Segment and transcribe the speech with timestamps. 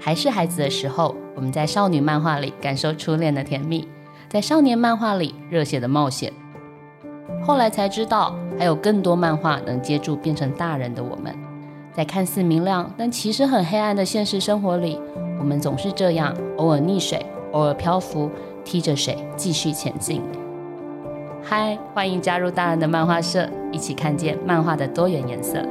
[0.00, 3.86] 还是孩子的时候，我们在少女漫画里感受初恋的甜蜜，
[4.28, 6.32] 在少年漫画里热血的冒险。
[7.42, 11.34] 后来才知道，还有更多漫画能接住变成大人的我们。
[11.92, 15.00] 在看似明亮，但其实很黑暗的现实生活里，
[15.38, 18.30] 我们总是这样，偶尔溺水，偶尔漂浮，
[18.64, 20.22] 踢着水继续前进。
[21.42, 25.64] 嗨，欢迎加入大人的漫画社，一起看见漫画的多元颜色。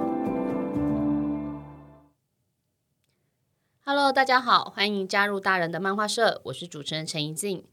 [3.89, 7.63] Hello，大家好，欢迎加入大人的漫画社，我是主持人陈怡静。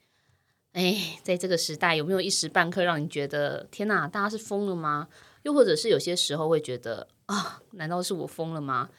[0.71, 5.09] 哎，在这个时代，有没有一时半刻让你觉得天哪，大家是疯了吗？
[5.43, 8.91] 又或者是有些时候会觉得啊，难道是我疯了吗？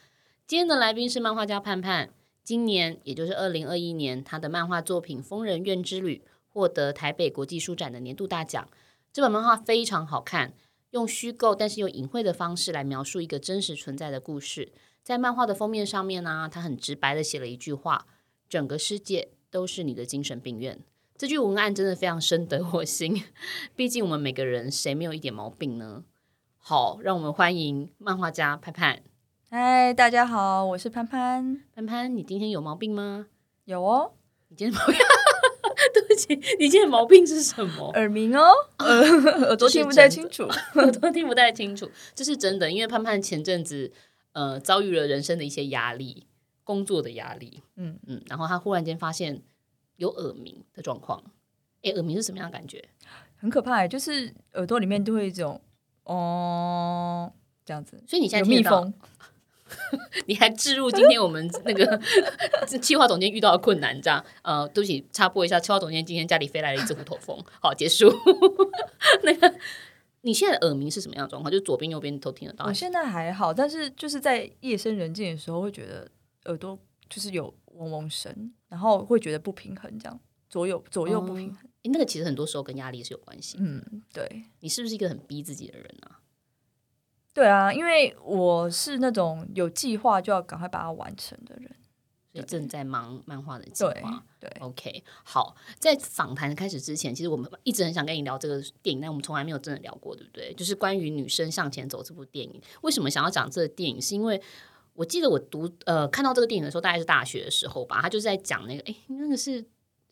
[0.46, 2.10] 今天的来宾是漫画家盼盼，
[2.44, 8.68] 今年也就是二零二一年，他的漫画作品《疯人院之旅》获得台北国际书展的年度大奖。
[9.10, 10.52] 这本漫画非常好看，
[10.90, 14.70] 用虚构但是又隐晦的方式来描述一个真实存在的故事。
[15.06, 18.08] 在漫画的封面上面呢、啊，他很直白的写了一句话
[18.50, 20.80] ：“整个世界都是你的精神病院。”
[21.16, 23.22] 这句文案真的非常深得我心。
[23.76, 26.02] 毕竟我们每个人谁没有一点毛病呢？
[26.58, 29.00] 好，让我们欢迎漫画家盼盼。
[29.48, 31.62] 嗨，大家好，我是潘潘。
[31.72, 33.28] 潘潘，你今天有毛病吗？
[33.66, 34.14] 有哦。
[34.48, 34.96] 你今天毛病？
[35.94, 37.90] 对不起，你今天毛病是什么？
[37.90, 38.50] 耳鸣哦
[38.82, 40.42] 耳朵听不太清楚，
[40.74, 42.68] 耳朵听不太清楚，这是真的。
[42.68, 43.92] 因为潘潘前阵子
[44.36, 46.26] 呃遭遇了人生的一些压力，
[46.62, 49.40] 工作的压力，嗯嗯，然后他忽然间发现
[49.96, 51.24] 有耳鸣的状况。
[51.82, 52.90] 哎，耳鸣是什么样的感觉？
[53.36, 55.58] 很可怕，就是耳朵里面都会一种
[56.04, 57.32] 哦
[57.64, 58.04] 这样子。
[58.06, 58.92] 所以你现在蜜蜂。
[60.26, 62.00] 你还置入今天我们那个
[62.80, 67.36] 企划总监遇到的困难，这样呃，对不起，插播一下，企划总监今天家里飞来了一只虎头蜂。
[67.60, 68.08] 好，结束。
[69.24, 69.52] 那个，
[70.26, 71.52] 你现在的耳鸣是什么样的状况？
[71.52, 72.64] 就左边、右边都听得到？
[72.64, 76.10] 我现在还好，但是就是在夜深人静的时候，会觉得
[76.46, 76.76] 耳朵
[77.08, 81.70] 就是有嗡嗡声，然后会觉得不平衡，这样左右左右不平衡。
[81.84, 83.56] 嗯，那个其实很多时候跟压力是有关系。
[83.60, 84.42] 嗯，对。
[84.58, 86.18] 你是不是一个很逼自己的人啊？
[87.32, 91.70] 对啊，因为我是那种有计划就要赶快把它完成的人，
[92.42, 94.24] 正在忙漫画的计划。
[94.40, 95.56] 对，对，OK，好。
[95.78, 100.52] 在访谈开始之前，其实我们一直很想跟你聊这个电影，但我们从来没有真的聊过，对不对？
[100.54, 102.60] 就是关于女生向前走这部电影。
[102.82, 104.00] 为什么想要讲这个电影？
[104.00, 104.40] 是因为
[104.94, 108.00] 我记得我读呃看到这个电影的时候，大概是大学的时候吧。
[108.02, 109.64] 他就是在讲那个，哎，那个是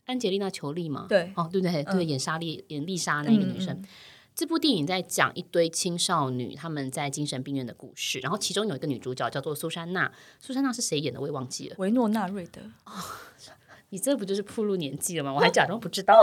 [0.06, 1.06] 安吉丽娜·裘丽吗？
[1.09, 3.75] 对，哦，对对对，嗯、对，演莎莉演丽莎那个女生。
[3.75, 3.89] 嗯嗯
[4.34, 10.12] 这部电影在讲一堆青少女他们在精神病院的故事，然后其中有一个女主角叫做苏珊娜。
[10.41, 11.21] 苏珊娜是谁演的？
[11.21, 11.77] 我也忘记了。
[11.78, 12.61] 维诺纳瑞德。
[12.84, 12.93] 哦
[13.94, 15.32] 你这不就是暴露年纪了吗？
[15.32, 16.21] 我还假装不知道。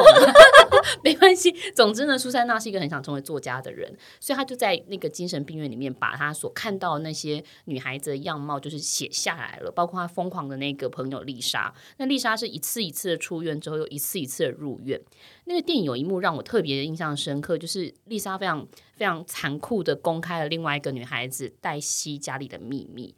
[1.06, 1.50] 没关系。
[1.74, 9.72] 总之呢，苏珊娜是一个很想成为作家的人，所以她就在那个精神病院里面，把她所看到那些女孩子的样貌，就是写下来了。
[9.72, 11.74] 包括她疯狂的那个朋友丽莎。
[11.96, 15.00] 那丽莎是一次一次的出院之后，又一次一次的入院。
[15.46, 18.68] 那个电影有一幕让我特别印象深刻，就是丽莎非常
[18.98, 23.16] 非常残酷的公开了另外一个女孩子黛西家里的秘密。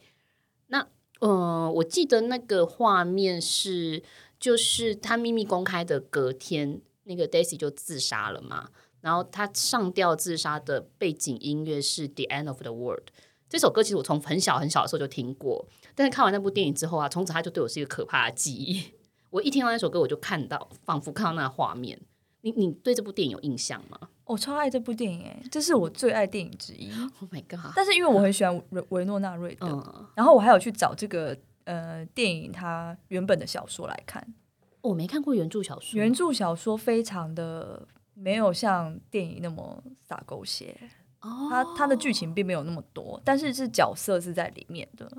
[0.68, 0.86] 那
[1.22, 4.04] 嗯、我记得那个画面是。
[4.44, 8.68] 就是他秘密公开的隔天，那个 Daisy 就自杀了嘛。
[9.00, 13.04] 然后他上吊自杀的背景音乐是《The End of the World》
[13.48, 15.66] 这首歌，其实我从很小很小的时候就听过。
[15.96, 18.84] 但是看完那部电影之后啊，从此他就对我是一个可怕的记忆。
[19.32, 22.02] 我一听到那首歌，我就看到，仿佛看到那个画面。
[22.42, 24.10] 你你对这部电影有印象吗？
[24.26, 26.92] 我超爱这部电影，哎，这是我最爱电影之一。
[27.22, 27.72] Oh my god！
[27.74, 31.38] 但是因为我很喜欢维维诺纳瑞德，嗯、然后我还有去找这个。
[31.66, 34.34] 呃，电影它原本的小说来看，
[34.82, 35.98] 我、哦、没看过原著小说。
[35.98, 40.76] 原著小说非常的没有像电影那么洒狗血
[41.22, 45.10] 哦，它它的剧情并没有那么多，但是是角色是在里面的。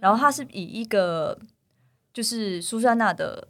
[0.00, 1.38] 然后它是以一个
[2.12, 3.48] 就是苏珊娜的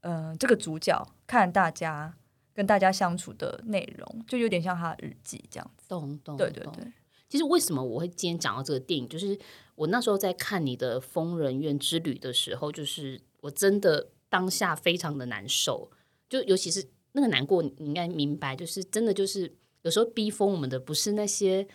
[0.00, 2.14] 呃这个主角看大家
[2.52, 5.88] 跟大家相处的内容，就有点像她的日记这样子。
[5.88, 6.92] 懂懂，对对对。
[7.34, 9.36] 其实为什么我会今天讲到这个电影，就是。
[9.76, 15.90] 我那时候在看你的《疯人院之旅》的时候，就是我真的当下非常的难受，
[16.28, 19.52] 就尤其是那个难过，你应该明白，就是真的就是
[19.82, 21.66] 有时候逼疯我们的不是那些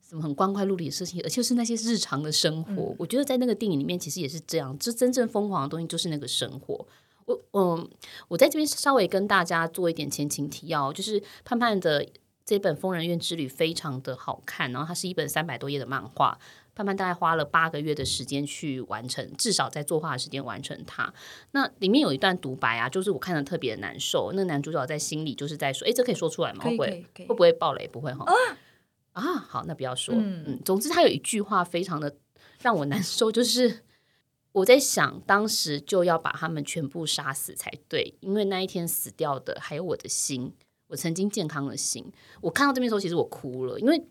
[0.00, 2.92] 什么很光怪陆离的事情，而就是那些日常的生活。
[2.92, 6.86] 嗯、我觉得在那个电影里面其实也是这样，就真正疯狂的东西就是那个生活。
[7.24, 7.90] 我嗯，
[8.28, 12.06] 我在这边稍微跟大家做一点前情提要，就是盼盼的
[12.50, 16.36] 这本《疯人院之旅》非常的好看，然后它是一本三百多页的漫画。
[16.74, 21.14] 盼盼大概花了八个月的时间去完成，至少在作画的时间完成它。
[21.52, 24.32] 那里面有一段独白啊，就是我看的特别的难受。
[24.34, 26.64] 那男主角在心里就是在说：“哎，这可以说出来吗？
[26.64, 27.86] 会不会会不会爆雷？
[27.86, 28.24] 不会哈？
[28.24, 28.34] 啊，
[29.12, 30.12] 啊，好，那不要说。
[30.16, 32.16] 嗯嗯，总之他有一句话非常的
[32.60, 33.84] 让我难受，就是
[34.50, 40.52] 我在想，当时就要把他们全部杀死才对，因为那一天死掉的还有我的心，
[40.90, 42.04] 我曾经健康的心。
[42.42, 44.04] 我看到这边的时候，其实我哭了，因为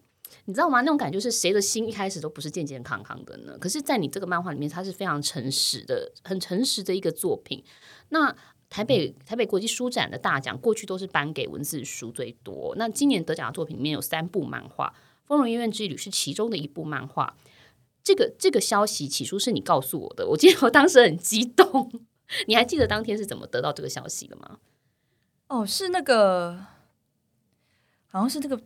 [0.45, 0.81] 你知道吗？
[0.81, 3.57] 那种感觉是谁的心一开始都不是健健康康的呢？
[3.59, 7.63] 可是，在你这个漫画里面，它是非常诚实的，很诚实的一个作品。
[8.09, 8.35] 那
[8.69, 12.73] 台北台北国际书展的大奖，过去都是颁给文字书最多。
[12.77, 14.93] 那今年得奖的作品里面有三部漫画，
[15.27, 17.35] 《丰容医院之旅》是其中的一部漫画。
[18.03, 21.91] 这个这个消息起初是你告诉我的，我记得我当时很激动。
[22.45, 24.59] 你还记得当天是怎么得到这个消息的吗？
[25.49, 26.57] 哦，是那个，
[28.07, 28.59] 好像是那个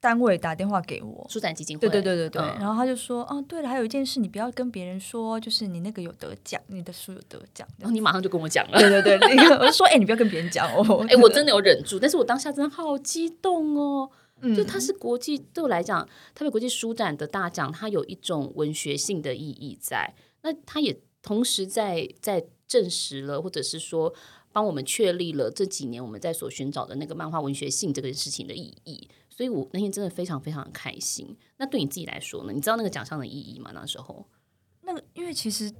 [0.00, 1.80] 单位打电话给我，书展基金会。
[1.80, 2.42] 对对对对对。
[2.42, 8.78] 嗯、然后他就说：“哦，对了，还有一件事，你不要跟别人说，就是你那个有得奖，你的书有得奖。”然后你马上就跟我讲了。
[8.78, 11.04] 对对对，那个我就说：“哎，你不要跟别人讲哦。
[11.10, 14.10] ”哎，我真的有忍住，但是我当下真的好激动哦。
[14.54, 20.14] 就它是国际，对我来讲，台北国际书展的大奖，它有一种文学性的意义在。
[20.42, 24.12] 那它也同时在在证实了，或者是说
[24.56, 29.06] 帮我们确立了这几年我们在所寻找的那个漫画文学性这个事情的意义。
[29.28, 31.36] 所以我那天真的非常非常的开心。
[31.58, 32.54] 那对你自己来说呢？
[32.54, 33.70] 你知道那个奖项的意义吗？
[33.74, 34.26] 那时候，
[34.80, 35.70] 那个因为其实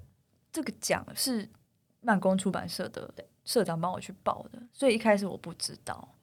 [0.52, 1.48] 这个奖是
[2.02, 3.10] 漫工出版社的
[3.46, 6.14] 社长帮我去报的，所以一开始我不知道。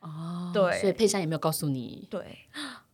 [0.00, 2.08] 哦，对，所以佩珊也没有告诉你。
[2.08, 2.38] 对，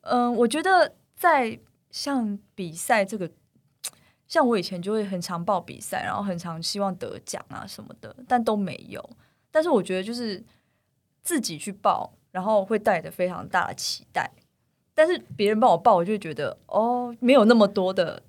[0.00, 1.60] 嗯、呃，我觉得在
[1.92, 3.30] 像比赛这个，
[4.28, 9.02] 像我以前就会很常报比赛，然后很常希望得奖啊什么的，但都没有。
[9.50, 10.40] 但是我觉得就是
[11.22, 14.30] 自己去报，然后会带着非常大的期待。
[14.94, 18.22] 但是别人帮我报，我就会觉得哦，没有那么多的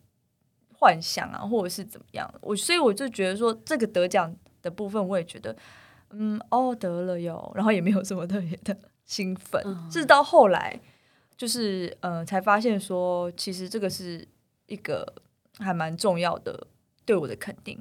[0.74, 2.34] 幻想啊，或者是怎么样。
[2.42, 5.56] 我所以我就觉得说，这个得奖的部分，我也觉得。
[6.12, 8.75] 嗯，哦，得了哟，然后也没有什么特别的
[9.06, 10.80] 兴奋，嗯、直到后来，
[11.38, 14.28] 就是呃，才发现说，其实这个是
[14.66, 15.06] 一个
[15.59, 16.67] 还蛮重要的
[17.06, 17.79] 对我的肯定，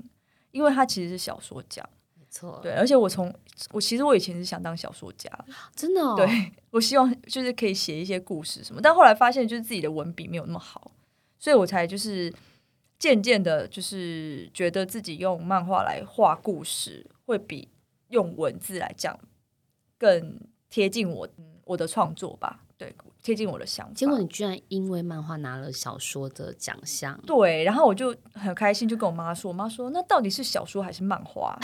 [0.50, 1.82] 因为他其实是小说家，
[2.14, 3.34] 没错，对，而且我从
[3.70, 5.30] 我其实我以前是想当小说家，
[5.74, 10.92] 真的、哦，对，我希望就是可以写一些故事什么，但后来发现就是自己的文笔没有那么好，
[11.38, 12.32] 所以我才就是
[12.98, 17.68] 渐渐的，就是觉得自己用漫画来画故事会比。
[18.10, 19.20] 用文字来讲，
[19.98, 20.40] 更
[20.70, 21.28] 贴近我
[21.66, 23.92] 我的创作吧，对，贴近我的想法。
[23.92, 31.58] 结果你居然因为漫画拿了小说的奖项，对，然后我就很开心，就跟我妈说，我妈说，那到底是小说还是漫画？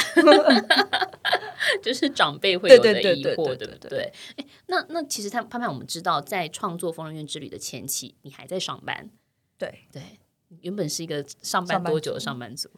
[1.80, 4.12] 就是长辈会有的疑惑，对，对不对？
[4.36, 9.08] 哎，那那其实他潘潘，我们知道，在创作《疯人院之旅》的前期，你还在上班，
[9.56, 10.02] 对对，
[10.60, 12.68] 原本是一个上班多久的上班族？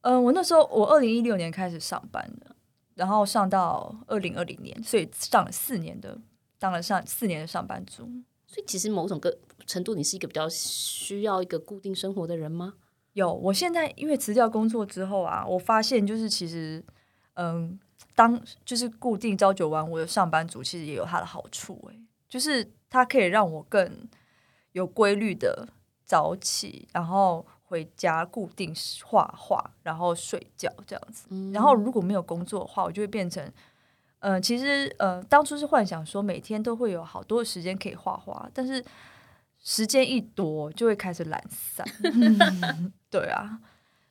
[0.00, 2.56] 嗯、呃，我那时候我二零一六年开始上班的。
[2.94, 6.16] 然后上到二零二零年，所以上了四年的，
[6.64, 8.08] 当了上四年的上班族。
[8.46, 12.72] 所以其实某种个程度，你是一个比较需要一个固定生活的人吗？
[13.12, 16.82] 有，我现在因为辞掉工作之后啊，我发现就是其实，
[17.34, 17.78] 嗯，
[18.14, 24.08] 当就是固定朝九晚五的上班族，其实也有它的好处诶，就是它可以让我更
[24.72, 25.68] 有规律的
[26.06, 27.46] 早起，然后。
[27.66, 28.72] 回家固定
[29.04, 31.26] 画画，然后睡觉这样子。
[31.52, 33.52] 然后如果没有工作的话，我就会变成，嗯、
[34.24, 38.82] 呃，其实，呃，当初是幻想说每天都会有好多的时间可以画画，但是
[39.62, 41.86] 时间一多就会开始懒散。
[43.10, 43.60] 对啊，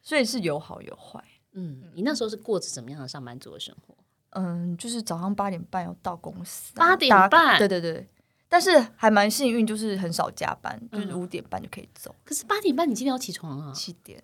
[0.04, 1.20] 所以是有好有坏。
[1.54, 3.96] 嗯，你那时候是过着怎么样的上班族的生活？
[4.36, 8.08] 嗯，就是早上八点半要到公司，八点半，对对对。
[8.48, 12.14] 但是还蛮幸运，就是很少加班，就是五点半就可以走。
[12.24, 13.74] 可是八点半你今天要起床啊？
[13.74, 14.24] 七点，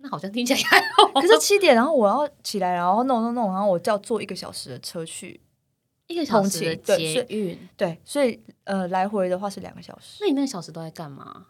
[0.00, 1.12] 那好像听起来还好。
[1.20, 5.40] 可是七点，然后我要起来，然后弄弄弄，然后我就要坐一个小时的车去
[6.06, 7.58] 一个小时的捷运。
[7.76, 10.18] 对，所以呃，来回的话是两个小时。
[10.20, 11.48] 那你那个小时都在干嘛？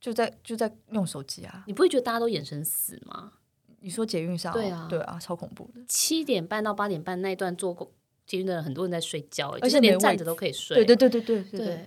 [0.00, 1.64] 就在就在用手机啊。
[1.66, 3.32] 你不会觉得大家都眼神死吗？
[3.80, 4.52] 你说捷运上？
[4.52, 5.80] 对啊，对啊，超恐怖的。
[5.88, 7.92] 七点半到八点半那一段坐过。
[8.26, 10.74] 捷运的很多人在睡觉，而且连站着都可以睡。
[10.78, 11.86] 对对对对对对，对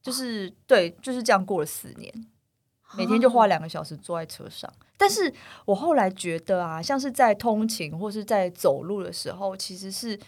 [0.00, 2.14] 就是对，就是这样过了四年，
[2.96, 4.72] 每天就花两个小时坐在车上。
[4.96, 5.32] 但是
[5.64, 10.18] 我后来觉得啊，像是在通勤或是在走路的时候，其实是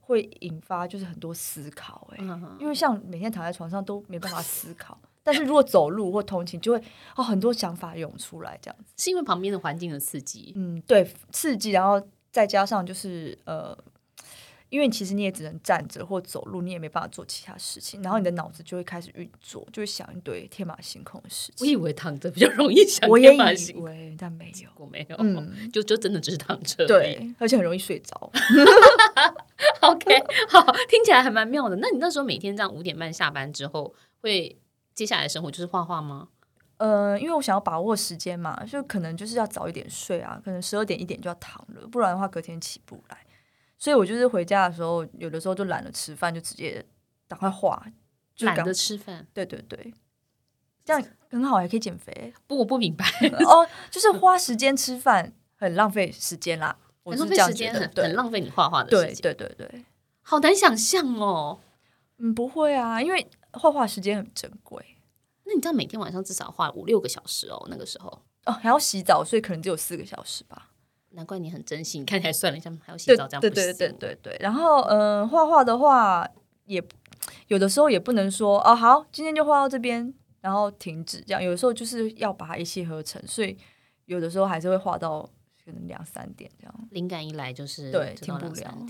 [0.00, 6.82] 会引发就是很多思考哎、欸，因为像每天躺在床上都没办法思考，但是如果走路或通勤，就会
[7.16, 12.00] 哦很多想法涌出来，这样子是因为旁边的环境的刺激，嗯，对，刺激，然后
[12.30, 13.76] 再加上就是呃。
[14.72, 21.66] 因为其实你也只能站着或走路，你也没办法做其他事情，然后你的脑子就会开始运作，就会想一堆天马行空的事情。
[21.66, 28.32] 我以为躺着比较容易想，我也以为，但没有，我没有，嗯，就就真的只是躺着，对，而且很容易睡着。
[29.82, 31.76] OK，好，听起来还蛮妙的。
[31.76, 34.58] 那你那时候每天这样五点半下班之后，会
[34.94, 36.28] 接下来的生活就是画画吗？
[36.78, 43.18] 呃，因为我想要把握时间嘛，就可能就是要早一点睡啊，可能十二点一点就要躺了，不然的话隔天起不来。
[43.82, 46.86] 所以我就是回家的时候，有的时候就懒得吃饭，就直接
[47.26, 47.84] 赶快画，
[48.32, 49.26] 就懒得吃饭。
[49.34, 49.92] 对对对，
[50.84, 52.32] 这样很好，还可以减肥。
[52.46, 53.04] 不，我不明白
[53.44, 59.20] 哦，就是花时间吃饭很浪费时间啦，很浪费时间，很很浪费你画画的时间。
[59.20, 59.84] 对对对对，
[60.20, 61.58] 好难想象哦。
[62.18, 64.96] 嗯，不会啊，因为画画时间很珍贵。
[65.42, 67.66] 那你知道每天晚上至少画五六个小时哦？
[67.68, 70.68] 那个时候哦，还要洗澡，所以可能只有四个小时吧。
[71.12, 73.40] 难怪你很珍惜，你看起来算了一下，还要洗澡这样。
[73.40, 74.36] 对对对对对对。
[74.40, 76.28] 然后嗯、呃，画画的话，
[76.66, 76.82] 也
[77.48, 81.42] 有的时候也不能说哦，好，今天就画到这边，然后停止这样。
[81.42, 83.56] 有的时候就是要把它一气呵成，所以
[84.06, 85.22] 有的时候还是会画到
[85.64, 86.88] 可能两三点这样。
[86.90, 88.86] 灵感一来就是对，停不了。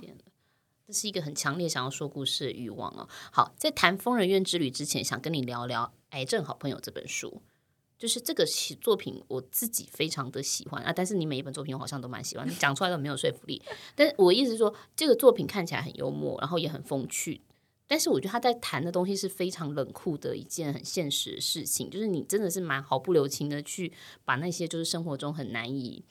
[0.85, 3.09] 这是一个很强烈想要说故事的欲望哦。
[3.31, 5.93] 好，在谈疯人院之旅之前，想跟你聊聊。
[6.11, 7.41] 癌症好朋友这本书，
[8.03, 8.45] 就是这个
[8.81, 10.93] 作品，我自己非常的喜欢啊。
[10.93, 13.63] 但是你每一本作品我好像都蛮喜欢，你讲出来都没有说服力。
[13.95, 17.43] 但是我意思是说，这个作品看起来很幽默，然后也很风趣。
[17.87, 23.93] 但是我觉得他在谈的东西是非常冷酷的一件很现实的事情，就是你真的是蛮毫不留情的去
[24.25, 26.05] 把那些就是生活中很难以，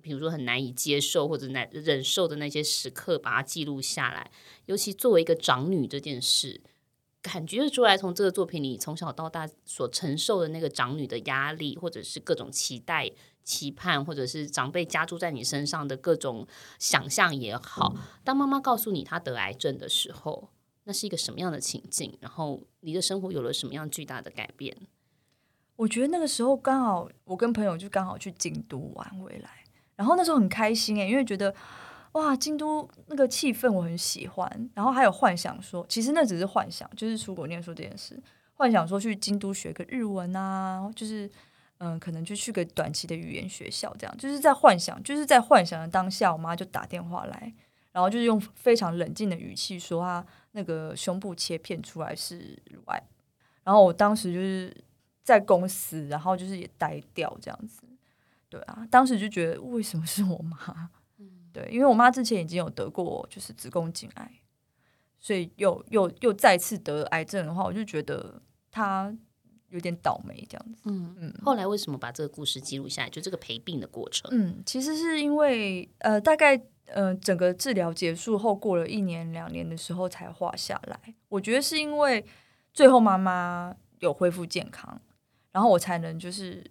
[0.00, 4.30] 比如说很难以接受或者难忍受的那些时刻，把它记录下来。
[4.66, 6.60] 尤其作为一个长女这件事。
[7.24, 13.10] 感觉出来，从这个作品里，从小到大所承受的那个长女的压力，或者是各种期待、
[13.42, 16.46] 期盼，或者是长辈加注在你身上的各种
[16.78, 17.96] 想象也好。
[18.22, 20.50] 当妈妈告诉你她得癌症的时候，
[20.84, 22.14] 那是一个什么样的情境？
[22.20, 24.76] 然后你的生活有了什么样巨大的改变？
[25.76, 29.64] 我觉得那个时候刚好，我跟朋友就刚好去京都玩回来，
[29.96, 31.54] 然后那时候很开心诶，因为觉得。
[32.14, 38.20] 哇，京都那个气氛我很喜欢，然后还有幻想说，其实那只是幻想，就是出国念书这件事，
[38.54, 41.28] 幻想说去京都学个日文啊，就是
[41.78, 47.52] 嗯，可能就去个短期的语言学校，这样，就是在幻想，就是在幻想的当下，我妈就打电话来，
[47.90, 53.02] 然后就是用非常冷静的语气说，她那个胸部切片出来是乳癌，
[53.64, 54.72] 然后我当时就是
[55.24, 57.82] 在公司，然后就是也呆掉这样子，
[58.48, 60.90] 对啊，当时就觉得为什么是我妈？
[61.54, 64.28] 对，因为我妈之前已经有得过，就是子宫颈癌，
[65.20, 68.42] 所以又又又再次得癌症的话，我就觉得
[68.72, 69.16] 她
[69.68, 70.82] 有点倒霉这样子。
[70.86, 71.34] 嗯嗯。
[71.44, 73.08] 后来为什么把这个故事记录下来？
[73.08, 74.28] 就这个陪病的过程。
[74.32, 81.14] 嗯，其实是因为呃，大概呃，整个治疗结束后，过了一年两年的时候才画下来。
[81.28, 82.24] 我觉得是因为
[82.72, 85.00] 最后妈妈有恢复健康，
[85.52, 86.68] 然后我才能就是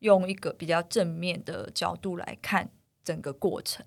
[0.00, 2.68] 用一个比较正面的角度来看
[3.04, 3.86] 整个过程。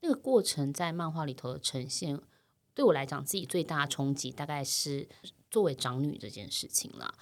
[0.00, 2.20] 那个过程在漫画里头的呈现，
[2.74, 5.08] 对我来讲，自己最大的冲击大概是
[5.50, 7.14] 作为长女这件事情啦。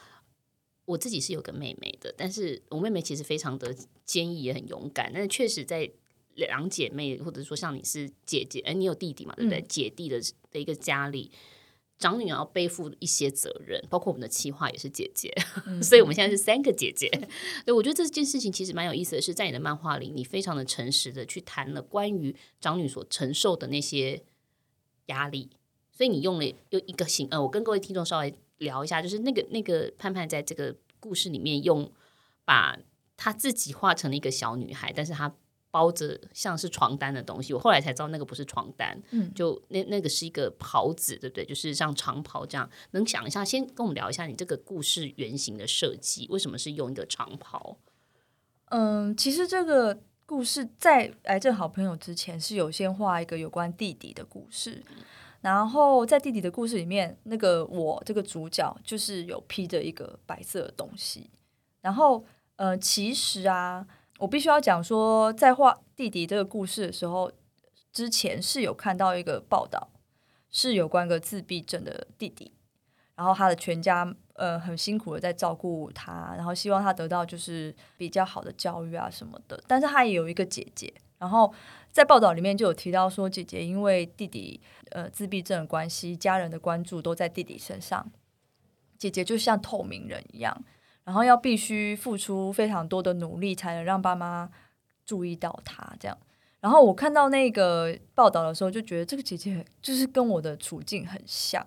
[0.84, 5.10] 我自己是有个妹妹的，但是我妹妹其实非常的坚毅，也很勇敢。
[5.12, 5.90] 但是确实在
[6.34, 9.34] 两姐妹，或者说像你是姐姐，哎，你有弟弟嘛？
[9.34, 9.60] 对不对？
[9.60, 11.32] 嗯、姐弟的的一个家里。
[11.98, 15.32] 长女要背负一些责任，包括我们的企划也是姐姐，
[15.66, 17.08] 嗯、 所以我们现在是三个姐姐。
[17.64, 24.22] 对，我觉得这件事情其实蛮有意思的是，在你的漫画里，你非常的诚实的去谈了关于长女所承受的那些
[25.06, 25.48] 压力，
[25.90, 31.90] 所以你用了又一个形，呃，我跟各位听众稍微聊一下，就是那个那个盼盼在这个故事里面用
[32.44, 32.78] 把
[33.16, 35.34] 她自己画成了一个小女孩，但是她。
[35.70, 41.44] 包着像是床单的东西，我后来才知道那个不是床单，嗯，就那那个是一个袍子，对不对？
[41.44, 42.70] 就是像长袍这样。
[42.92, 47.76] 能想一下，先跟我们聊一下你这个故事原型的设计，为什么是用一个长袍？
[48.70, 54.96] 嗯，其实这个故事在癌症好朋友之前是有先画一个有关弟弟的故事，嗯，
[55.42, 61.28] 然后在弟弟的故事里面，那个我这个主角就是有披着一个白色的东西，
[61.82, 62.24] 然后
[62.56, 63.86] 呃，其实啊。
[64.18, 67.30] 我必须要讲说，在画弟弟这个故事的时候，
[67.92, 69.90] 之前是有看到一个报道，
[70.50, 72.52] 是有关个自闭症的弟弟，
[73.14, 79.62] 然后他的全家呃很辛苦的在照顾他，然后希望他得到就是比较好的教育啊什么的。
[79.66, 81.52] 但是他也有一个姐姐，然后
[81.92, 84.60] 在报道里面就有提到说，姐姐因为弟弟
[84.92, 88.10] 呃自闭症的关系，家人的关注都在弟弟身上，
[88.98, 90.64] 姐姐就像透明人一样。
[91.06, 94.50] 然后要必须付出非常多的努力，才能让爸妈
[95.04, 96.18] 注意到他这样。
[96.58, 101.64] 然后我看到那个报道的时候，就觉得这个姐姐就是跟我的处境很像，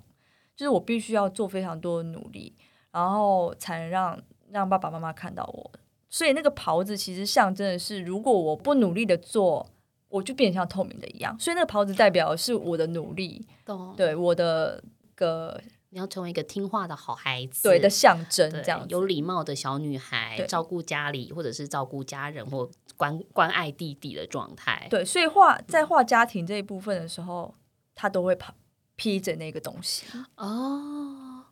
[0.57, 2.53] 就是我必须要做非常多的努力，
[2.91, 5.71] 然后才能让让爸爸妈妈看到我。
[6.09, 9.65] 所以那个袍子其实象征的是，如果我不努力的做，
[10.09, 11.39] 我就变成像透明的一样。
[11.39, 13.47] 所以那个袍子代表的是我的努力，
[13.95, 14.83] 对我的
[15.15, 24.85] 个你要成为一个听话的好孩子，对的象征，这样有礼貌的小女孩，照顾家里或者是照顾家人或关关爱弟弟的状态。
[24.91, 27.55] 对，所以画在画家庭这一部分的时候，
[27.95, 28.45] 他都会披
[28.95, 30.05] 披着那个东西。
[30.35, 31.45] 哦，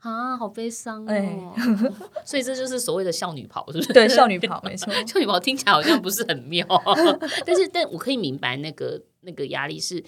[0.00, 1.08] 啊，好悲伤哦。
[1.08, 1.52] 欸、
[2.26, 3.92] 所以这就是所谓的少女袍，是不是？
[3.94, 4.92] 对，少女袍没错。
[5.06, 6.66] 少女袍听起来好像不是很妙，
[7.46, 10.04] 但是但我可以明白那个那个压力是，是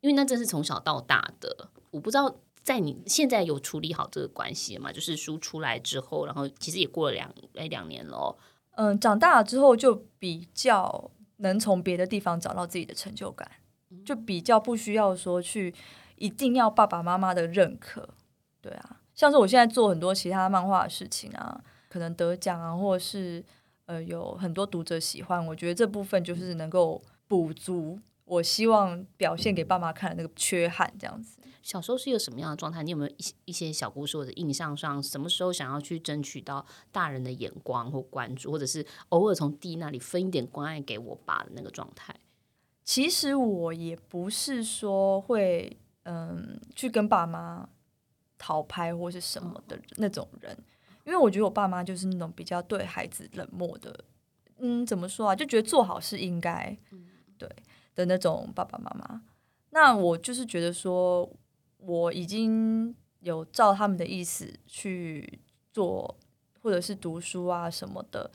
[0.00, 2.34] 因为那真是从小到大的，我不知道。
[2.70, 4.92] 在你现在有处理好这个关系吗？
[4.92, 8.36] 就是书出来之后，然后其实也过了两哎两年了。
[8.76, 13.50] 嗯，长大了之后就比较能从别的地方找到自己的成就感，
[14.06, 15.74] 就比较不需要说去
[16.14, 18.08] 一定要爸爸妈妈的认可。
[18.60, 23.44] 对啊，像是我现在做很多其他漫画的事情啊，可能得奖啊，或者是
[23.86, 27.98] 呃有很多读者喜欢，我觉得这部分就是能够补足
[28.30, 31.40] 我希望表现给爸妈看的那个缺憾，这样子。
[31.62, 32.80] 小时候是一个什么样的状态？
[32.80, 42.14] 你有没有一些一些小故事或者印象上，什么时候想要去争取到大人的眼光或关注，或者是偶尔从弟那里分一点关爱给我爸的那个状态？
[42.84, 47.68] 其实我也不是说会嗯去跟爸妈
[48.38, 50.56] 讨拍或是什么的那种人，
[51.04, 54.04] 因为我觉得我爸妈就是那种比较对孩子冷漠的，
[54.58, 55.34] 嗯，怎么说啊？
[55.34, 56.78] 就觉得做好是应该，
[57.36, 57.48] 对
[57.94, 59.22] 的那种爸爸妈妈。
[59.70, 61.30] 那我就是觉得说。
[61.82, 65.40] 我已经有照他们的意思去
[65.72, 66.14] 做，
[66.60, 68.30] 或者是读书啊什么的，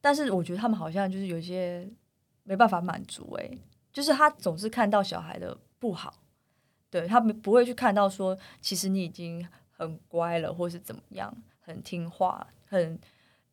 [0.00, 1.90] 但是我觉得他们好像就是有些
[2.44, 3.58] 没办法满足诶，
[3.92, 6.14] 就是他总是看到小孩的不好，
[6.88, 12.96] 对，他们不会去看到说，其实你已经很乖了，或是怎么样，很听话，很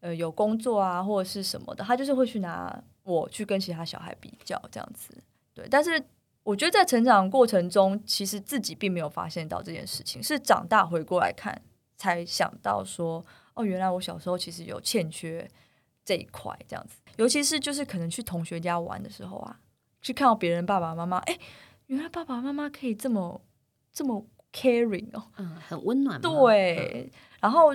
[0.01, 5.11] 呃有工作啊，或者是什么的，他就是会去拿我去跟其他小孩比较这样子，
[5.53, 6.03] 对，但是。
[6.43, 11.61] 我觉得在成长过程中，其实自己并没有发现到这件事情，是长大回过来看
[11.95, 15.47] 才想到说，哦，原来我小时候其实有欠缺
[16.03, 16.95] 这一块，这样子。
[17.17, 19.59] 尤其是就是可能去同学家玩的时候啊，
[20.01, 21.37] 去看到别人爸爸妈妈，哎，
[21.85, 23.39] 原来爸爸妈妈可以这么
[23.93, 26.19] 这么 caring 哦，嗯，很温暖。
[26.19, 27.69] 对，嗯、然后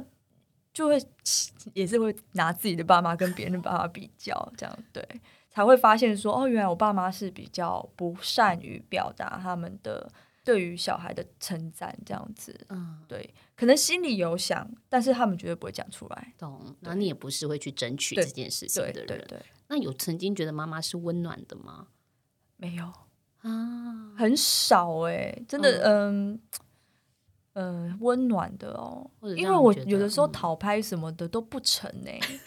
[0.73, 1.01] 就会
[1.73, 5.09] 也是会拿自己的爸妈跟别人的爸妈比较，这样对。
[5.57, 10.07] 才会发现说哦，原来我爸妈是比较不善于表达他们的
[10.45, 12.55] 对于小孩的称赞，这样子。
[12.69, 16.35] 嗯，对，可能心里有想，但是他们绝对不会讲出来。
[16.37, 16.61] 懂？
[16.81, 19.07] 那你也不是会去争取这件事情的人。
[19.07, 19.47] 对对对对。
[19.69, 21.87] 那有曾经觉得妈妈是温暖的吗？
[22.59, 22.93] 没有
[23.41, 26.39] 啊，很少哎、欸，真的，嗯
[27.55, 29.11] 嗯，温、呃、暖的哦。
[29.35, 32.41] 因为我有的时候讨拍什么的都不成哎、欸。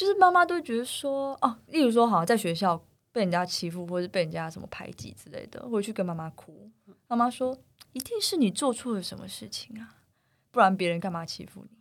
[0.00, 2.82] 就是妈妈都会觉得说哦，例如说好像在学校
[3.12, 6.70] 被人家欺负，或者被人家什么排挤之类的，回去跟妈妈哭。
[7.06, 7.54] 妈妈说，
[7.92, 9.96] 一定是你做错了什么事情啊，
[10.50, 11.76] 不然别人干嘛欺负你？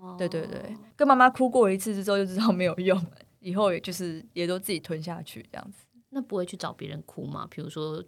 [0.00, 3.04] 哦、对对对，跟妈妈哭过一次之后就知道没有用，
[3.40, 5.84] 以后也就是也都自己吞下去这样子。
[6.10, 7.44] 那不会去找别人哭吗？
[7.50, 8.00] 比如说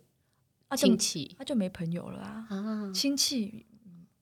[0.76, 2.46] 亲戚，他就，就没朋友了啊。
[2.50, 3.66] 啊亲戚，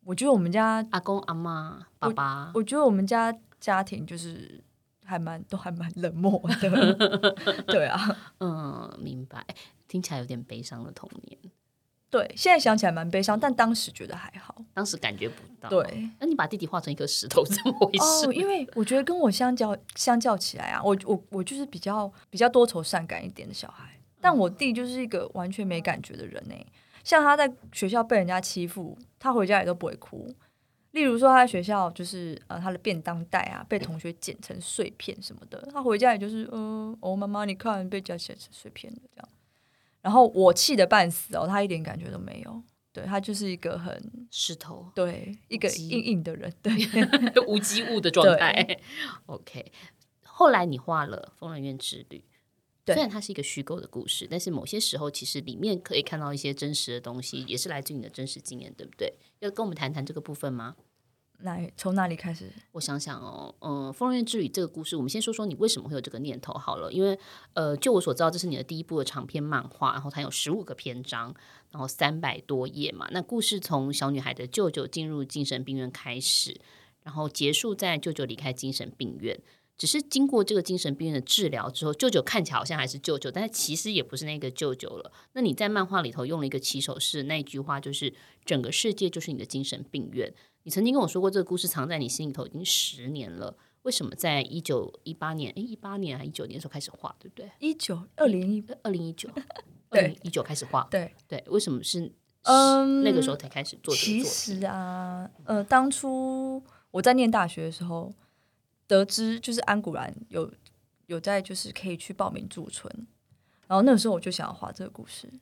[0.05, 4.65] 我觉得我们家阿公阿妈爸爸我，我觉得我们家家庭就是。
[5.05, 6.95] 还蛮都还蛮冷漠的，
[7.67, 9.45] 对啊，嗯，明白。
[9.87, 11.39] 听起来有点悲伤的童年，
[12.11, 15.69] 对，现在想起来蛮悲伤，但当时觉得还好，当时感觉不到。
[15.69, 18.27] 对，那你把弟弟画成一颗石头，怎么回事？
[18.27, 26.55] 哦，因为我觉得跟我相较相较起来啊，我我我就是比较比较多愁善感一点的小孩，但我弟就是一个完全没感觉的人呢。
[27.05, 30.35] 像他在学校被人家欺负，他回家也都不会哭。
[30.95, 39.29] 例如说，他在学校就是呃，他的便当袋啊被同学剪成碎片什么的，他回家也就是嗯，哦，妈妈你看被剪成碎片了这样。
[40.01, 46.73] 然后我气得半死哦，他一点感觉都没有，对，他就是一个很石头，对，一个硬硬的人，对，
[47.49, 48.79] 无机物的状态。
[49.27, 49.73] OK，
[50.23, 52.34] 后来你画了《疯人院之旅》，对
[52.87, 59.15] 虽然它是一个虚构的故事，但是某些时候其实里面可以看到一些真实的东西，也是来自于你的真实经验，对不对？
[59.41, 60.77] 要跟我们谈谈这个部分吗？
[61.39, 62.51] 哪从哪里开始？
[62.73, 66.93] 我想想哦，嗯，《疯人院之旅》这个故事，我们先说说你为什么会有这个念头好了。
[66.93, 67.19] 因为
[67.55, 71.35] 呃，就我所知道，这是你的第一部的长篇漫画，然后它有十五个篇章，
[71.71, 73.09] 然后三百多页嘛。
[73.11, 76.59] 那故事从小女孩的舅舅进入精神病院开始，
[77.03, 79.39] 然后结束在舅舅离开精神病院。
[79.77, 85.13] 只是经过这个精神病院的治疗之后，舅舅看起来好像还是舅舅，但是其实也不是那个舅舅了。
[85.33, 90.33] 那你在漫画里头用了一个起手式，那一句话就是“整个世界就是你的精神病院”。
[90.63, 93.57] 你曾经跟我说过，这个故事藏在你心里头已经十年了。
[93.83, 95.53] 为什么在一九一八年？
[95.57, 97.51] 诶，一八年还一九年的时候开始画，对不对？
[97.59, 99.29] 一九二零一二零一九，
[99.91, 100.89] 二零一九开始画。
[100.91, 102.11] 对对，为什么是
[102.45, 103.95] 嗯，那个时候才开始做。
[103.95, 108.11] 其实啊，呃，当初我在念大学的时候，
[108.87, 110.53] 得知就是安古兰有
[111.07, 112.91] 有在就是可以去报名驻村，
[113.67, 115.33] 然后那个时候我就想要画这个故事，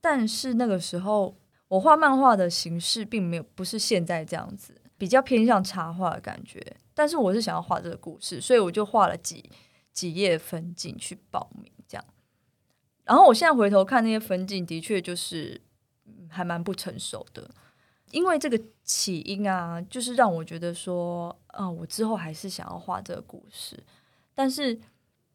[0.00, 1.36] 但是那个时候
[1.68, 6.76] 我画漫画的形式并没有不是现在这样子，比较偏向插画的感觉。
[6.94, 9.50] 但是我是想要画这个故事，所以我就画了几
[9.92, 12.04] 几页分镜去报名这样。
[13.04, 15.60] 然后我现在回头看那些分镜，的确就是
[16.28, 17.50] 还蛮不成熟的，
[18.10, 23.82] 因为这个起因啊，就是让我觉得说，啊、呃，我之后还是想要画这个故事，
[24.34, 24.78] 但是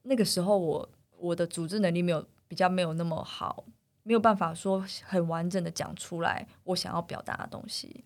[0.04, 3.66] 那个时候我我的组织能力没有比较没有那么好，
[4.04, 8.04] 没有办法说很完整的讲出来我想要表达的东西，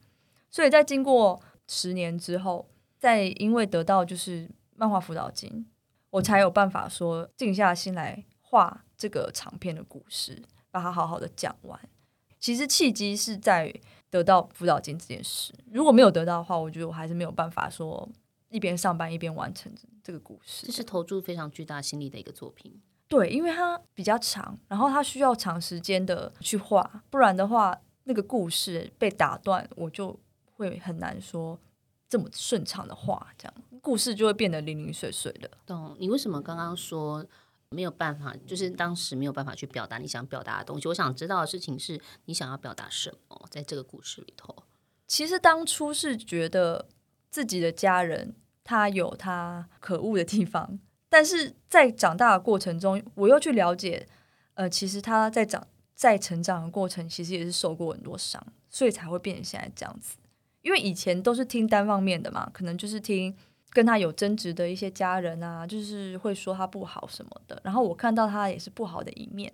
[0.50, 5.66] 所以在经过十年之后，在因为得到就是漫画辅导金，
[6.10, 11.80] 我才有办法说静下心来画这个长篇的故事，把它好好的讲完。
[12.40, 13.74] 其实契机是在
[14.16, 18.08] 得到辅导金这件事，如果没有得到的话，我觉得我还是没有办法说
[18.50, 19.70] 一边上班一边完成
[20.02, 20.66] 这个故事。
[20.66, 22.82] 这是投注非常巨大心力的一个作品。
[23.10, 30.18] 对，因为它比较长，然后它需要长时间的去画，不然的话，那个故事被打断，我就
[30.54, 31.60] 会很难说
[32.08, 35.50] 这么顺畅的画，这样故事就会变得零零碎碎的。
[35.66, 35.96] 懂？
[36.00, 37.26] 你为什么刚刚说？
[37.70, 40.88] 没有办法，就是当时没有办法去表达你想表达的东西。
[40.88, 44.56] 我想知道的事情是你想要表达什么，在这个故事里头。
[45.08, 46.88] 其实当初是觉得
[47.30, 54.08] 自己的家人他有他可恶的地方，但是在长大的过程中，我又去了解，
[54.54, 60.18] 呃，其实他在长在成长的过程，其实也是受过很多伤，所以才会变成现在这样子。
[60.62, 63.36] 因为以前都是听单方面的嘛，可能就是听。
[63.76, 67.60] 跟他有争执的一些家人啊，就是会说他不好什么的。
[67.62, 69.54] 然后我看到他也是不好的一面，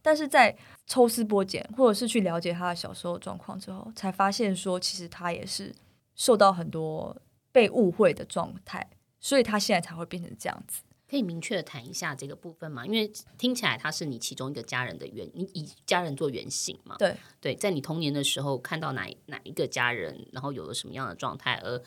[0.00, 5.70] 但是在抽丝剥茧，或者是去了解他的小时候状况之后，才发现说，其实他也是
[6.14, 7.14] 受到很多
[7.52, 8.88] 被误会的状态，
[9.20, 10.80] 所以他现在才会变成这样子。
[11.06, 12.86] 可以明确的谈一下这个部分吗？
[12.86, 16.96] 因为听起来他是你其中一个家人的原，你以家人做原型嘛？
[16.98, 21.82] 对对，在你童年的时候看到哪哪一个家人，然后有了什么样的状态，而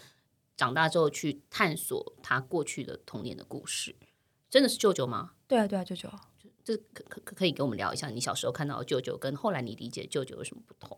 [0.61, 3.95] 长大之后去探索他过去的童年的故事，
[4.47, 5.31] 真的是舅舅吗？
[5.47, 6.07] 对啊，对啊，舅舅。
[6.63, 10.95] 这可可可可以跟我们聊一下，你小时候看到的舅舅跟后来你理解舅舅有什么不同？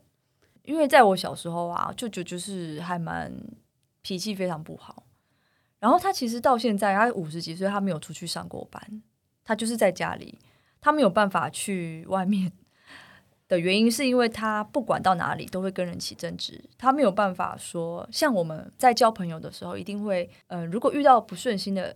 [0.63, 3.34] 因为在我小时候啊，舅舅就是还蛮
[4.02, 5.06] 脾气非常不好。
[5.80, 9.02] 然后他其实到现在，他五十几岁，他没有出去上过班，
[9.45, 10.39] 他就是在家里，
[10.82, 12.52] 他没有办法去外面。
[13.54, 21.96] 的原因是因为他不管到哪里都会跟人起争执，他没有办法说像我们在交朋友的时候一定会，呃，如果遇到不顺心的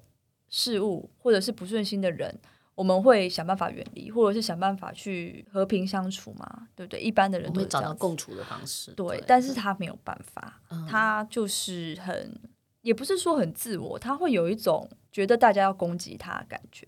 [0.50, 2.40] 事物或者是不顺心的人，
[2.76, 7.00] 我们会想办法远离，或者是想办法去和平相处嘛，对不对？
[7.00, 12.40] 一般的人都会找到共处的方式，对，对，但是他没有办法，嗯，他就是很，
[12.84, 16.88] 也不是说很自我，他会有一种觉得大家要攻击他的感觉。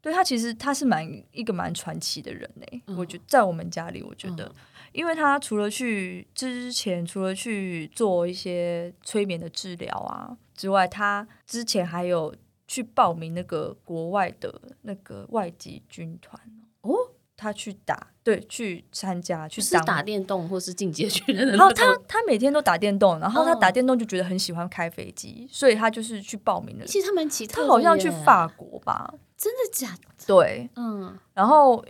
[0.00, 4.54] 对，他其实他是蛮一个蛮传奇的人呢，嗯、我觉得在我们家里，我觉得，嗯、
[4.92, 12.34] 因为他除了去之前除了去做一些催眠的治疗啊之外，他之前还有
[12.68, 16.40] 去报名那个国外的那个外籍军团
[16.82, 16.94] 哦，
[17.36, 26.86] 他去打，对，去参加去当打电动或是进阶 军人，然后他他每天都打电动，然后他打电动就觉得很喜欢开飞机，哦、所以他就是去报名的。
[26.86, 29.12] 其实他蛮奇他好像去法国吧。
[29.38, 30.08] 真的假的？
[30.26, 31.84] 对，嗯，然后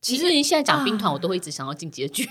[0.00, 2.26] 其实你现在讲兵团，我都会一直想要进结局。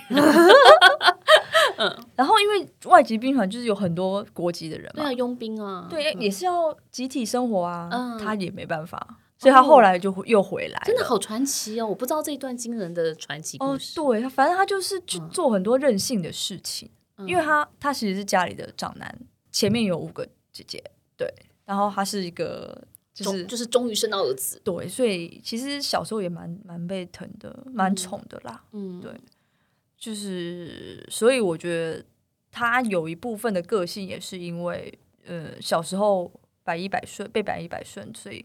[1.77, 7.88] 嗯， 然后因为外籍兵团就是有很多国籍的人嘛，对啊，佣兵啊，对，也是要集体生活啊，
[8.19, 10.81] 他也没办法，所以他后来就又回来。
[10.86, 11.86] 真的好传奇哦！
[11.86, 13.99] 我不知道这一段惊人的传奇故事。
[13.99, 16.89] 哦，对，反正他就是去做很多任性的事情，
[17.27, 19.19] 因为他他其实是家里的长男，
[19.51, 20.83] 前面有五个姐姐，
[21.17, 21.31] 对，
[21.65, 22.88] 然后他是一个。
[23.13, 28.63] 就是就是终于生到儿子，对，所以其实小时候也蛮蛮被疼的，蛮宠的啦。
[28.71, 29.13] 嗯，对，
[29.95, 32.04] 就是所以我觉得
[32.49, 34.97] 他有一部分的个性也是因为，
[35.28, 36.32] 呃，小时候
[36.63, 38.43] 百依百顺，被百依百顺，所以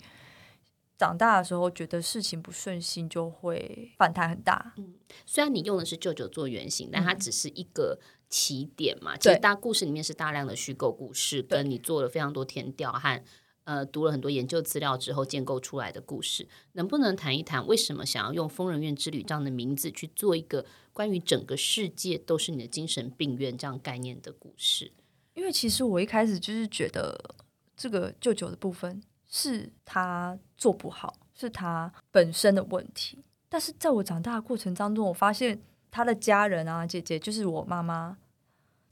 [0.98, 4.74] 长大的时候觉得事情不顺心就会反弹很大。
[4.76, 9.14] 嗯，虽然你用的是舅舅做原型，但它只是一个起点嘛。
[9.14, 13.24] 嗯，其实大故事里面是大量的虚构故事，跟你做了非常多填调和。
[13.68, 24.90] 呃，读了很多研究资料之后建构出来的故事，能不能谈一谈为什么想要用《疯人院之旅》这样的名字去做一个关于整个世界都是你的精神病院这样概念的故事？
[25.34, 27.34] 因为其实我一开始就是觉得
[27.76, 33.18] 这个舅舅的部分是他做不好，是他本身的问题。
[33.50, 38.16] 但是在我长大的过程当中，我发现他的家人啊，姐姐就是我妈妈，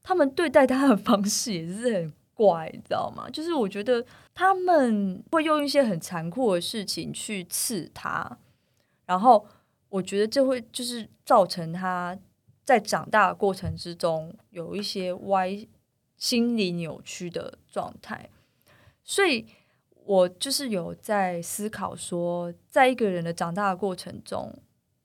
[0.02, 3.30] 他们对待他的方式也是很怪，你知道吗？
[3.30, 4.04] 就是我觉得
[4.36, 8.38] 他们会用一些很残酷的事情去刺他，
[9.04, 9.44] 然后
[9.88, 12.16] 我觉得这会就是造成他
[12.64, 15.66] 在长大的过程之中有一些歪
[16.16, 18.30] 心理扭曲的状态，
[19.02, 19.46] 所以。
[20.08, 24.56] 我就是有在思考说，在一个人的长大的过程中，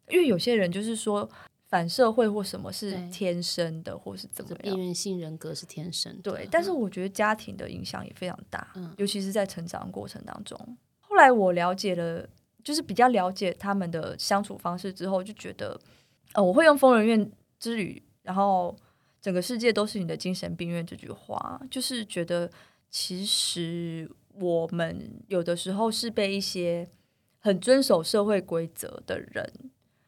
[0.09, 1.27] 因为有些人就是说
[1.71, 6.21] 反社会或什么是天生的，或是怎么样，边缘性人格是天生的。
[6.21, 10.77] 对，但是我觉得家庭的影响也非常大，嗯，尤其是在成长过程当中。
[10.99, 12.29] 后来我了解了，
[12.63, 15.79] 就是比较了解他们的相处方式之后，就觉得，
[16.33, 18.77] 呃，我会用疯人院之旅，然后
[19.19, 22.51] 整个世界都是你的精神病院这句话，就是觉得
[22.89, 24.07] 其实。
[24.35, 26.89] 我们有的时候是被一些
[27.39, 29.53] 很遵守社会规则的人，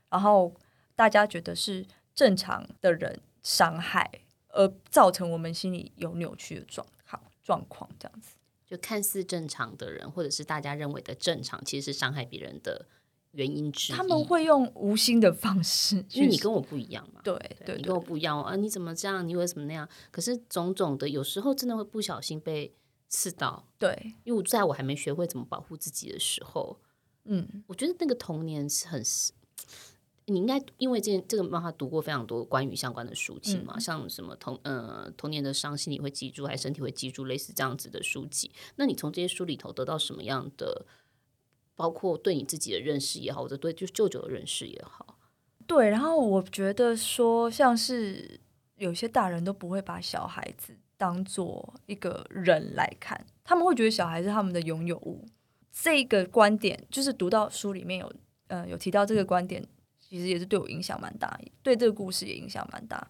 [0.10, 0.56] 然后
[0.96, 4.10] 大家觉得是正常的人伤害，
[4.50, 8.36] 而造成我们心里有扭曲的状况状况，这样子。
[8.66, 12.86] 就看似正常的人，或者是大家认为的正常，其实是伤害别人的
[13.32, 13.96] 原因之一。
[13.96, 17.22] 他们会用无心的方式，因为你跟我不一样嘛。
[17.24, 18.56] 对对，你跟我不一样啊！
[18.56, 19.28] 你怎么这样？
[19.28, 19.88] 你为什么那样？
[20.12, 22.74] 可是种种的，有时候真的会不小心被。
[23.16, 26.80] 刺到，对，因为我在我还没学会怎么保护自己的时候，
[27.26, 29.04] 嗯，我觉得那个童年是很，
[30.26, 38.52] 你应该因为这这个漫画读过非常多关于相关的书籍嘛，嗯、像什么童呃童年的伤心你会记住，还是身体会记住，类似这样子的书籍。
[38.76, 40.86] 那你从这些书里头得到什么样的，
[41.76, 45.18] 包括对你自己的认识也好，或者对就是舅舅的认识也好，
[45.68, 45.90] 对。
[45.90, 48.40] 然后我觉得说，像是
[48.76, 50.78] 有些大人都不会把小孩子。
[50.96, 55.26] 当做一个人来看，他们会觉得小孩是他们的拥有物。
[55.70, 58.14] 这个观点就是读到书里面有，
[58.48, 59.68] 呃，有提到这个观点，
[60.14, 63.10] 其实也是对我影响蛮大，对这个故事也影响蛮大。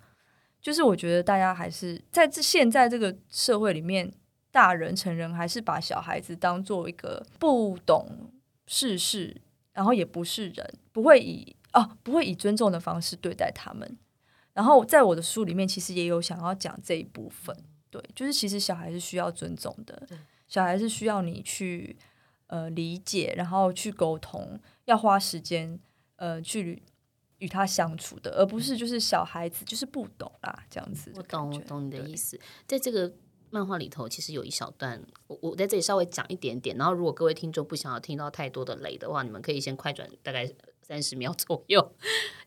[0.62, 4.10] 就是我觉得大家还是在这现在这个社会里面，
[4.52, 8.32] 大人成人还是把小孩子当做一个不懂
[8.66, 9.42] 世事，
[9.74, 13.98] 然后也不是人，不会以哦，不会以尊重的方式对待他们。
[14.54, 17.54] 然后在我的书里面，其实也有想要讲这一部分。
[17.90, 21.98] 对，就是其实小孩是需要尊重的，对小孩是需要你去
[22.48, 25.78] 呃理解，然后去沟通，要花时间
[26.16, 26.82] 呃去
[27.44, 31.12] 与他相处的，而不是就是小孩子就是不懂啦这样子。
[31.16, 32.40] 我懂，我懂你的意思。
[32.66, 33.12] 在这个
[33.50, 40.50] 漫画里头，其实有一小段，我我在这里稍微讲一点点，然后如果各位听众不想要听到太多的雷的话，你们可以先快转大概
[40.82, 41.94] 三十秒左右。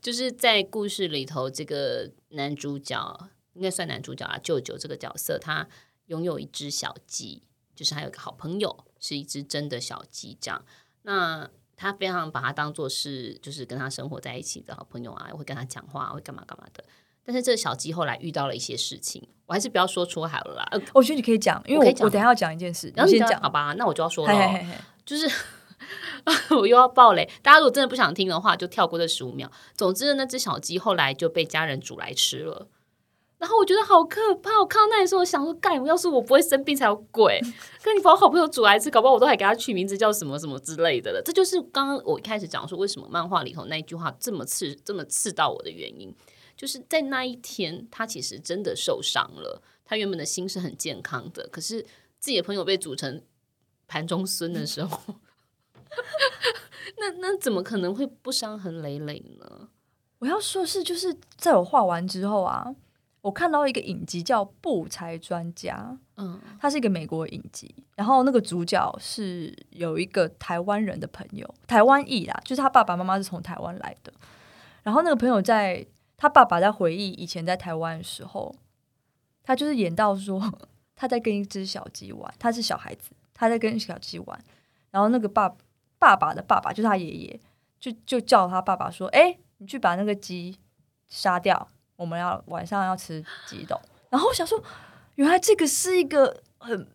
[0.00, 3.30] 就是在故事里头，这个男主角。
[3.56, 5.66] 应该算男主角啊，舅舅这个角色，他
[6.08, 7.42] 拥有一只小鸡，
[7.74, 10.36] 就是还有一个好朋友，是一只真的小鸡。
[10.38, 10.62] 这样，
[11.04, 16.82] 那他非常把他当做是，就是跟他生活在一起的好朋友啊，会跟他讲话，会干嘛干嘛的。
[17.24, 20.80] 但是这个小鸡后来遇到了一些事情，我还是不要说出好了啦。
[20.94, 23.74] 我觉得你可以讲，因为我我，我等下要讲一件事，然后你先讲好吧？
[23.76, 25.28] 那我就要说了，嘿嘿嘿就是
[26.56, 27.28] 我又要爆雷。
[27.42, 29.50] 大家如果真的不想听的话，就跳过这十五秒。
[29.74, 32.68] 总之，那只小鸡后来就被家人煮来吃了。
[33.38, 37.38] 然后我觉得好可怕，我看到那里时候，我想说，干，要是我不会生病才有鬼。
[37.84, 41.22] 跟你把我好朋友煮来吃，搞不好我都还给他取名字叫什么什么之类的了。
[41.22, 46.14] 这就是刚刚我一开始讲说，为什么漫画里头那一句话这么刺，这么刺到我的原因，
[46.56, 49.62] 就是在那一天，他其实真的受伤了。
[49.84, 51.82] 他原本的心是很健康的，可是
[52.18, 53.22] 自己的朋友被煮成
[53.86, 54.98] 盘中孙的时候，
[56.98, 59.68] 那那怎么可能会不伤痕累累呢？
[60.20, 62.74] 我要说的是，就是在我画完之后啊。
[63.26, 65.74] 我看到一个影集叫《不才专家》，
[66.16, 74.12] 嗯，它是一个美国影集，然后那个主角是有一个台湾人的朋友，台湾裔啦，就是他爸爸妈妈是从台湾来的，
[74.84, 75.84] 然后那个朋友在
[76.16, 78.54] 他爸爸在回忆以前在台湾的时候，
[79.42, 80.40] 他就是演到说
[80.94, 84.40] 他在跟一只小鸡玩，他是小孩子，他在跟小鸡玩，
[84.92, 85.52] 然后那个爸
[85.98, 87.40] 爸爸的爸爸就是他爷爷，
[87.80, 90.56] 就就叫他爸爸说：“哎，你去把那个鸡
[91.08, 93.80] 杀掉。”我们要晚上要吃几斗，
[94.10, 94.62] 然后我想说，
[95.14, 96.86] 原来这个是一个很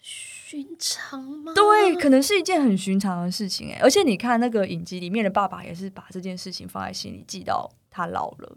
[0.00, 1.52] 寻常吗？
[1.54, 3.78] 对，可能是一件很寻常的事情哎。
[3.82, 8.56] 而且你看那个影集里面的爸爸也是把这件事情放在心里，记到他老了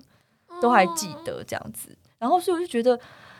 [0.61, 1.89] 都还记得这样子。
[1.89, 2.97] 嗯、然后所以我就觉得，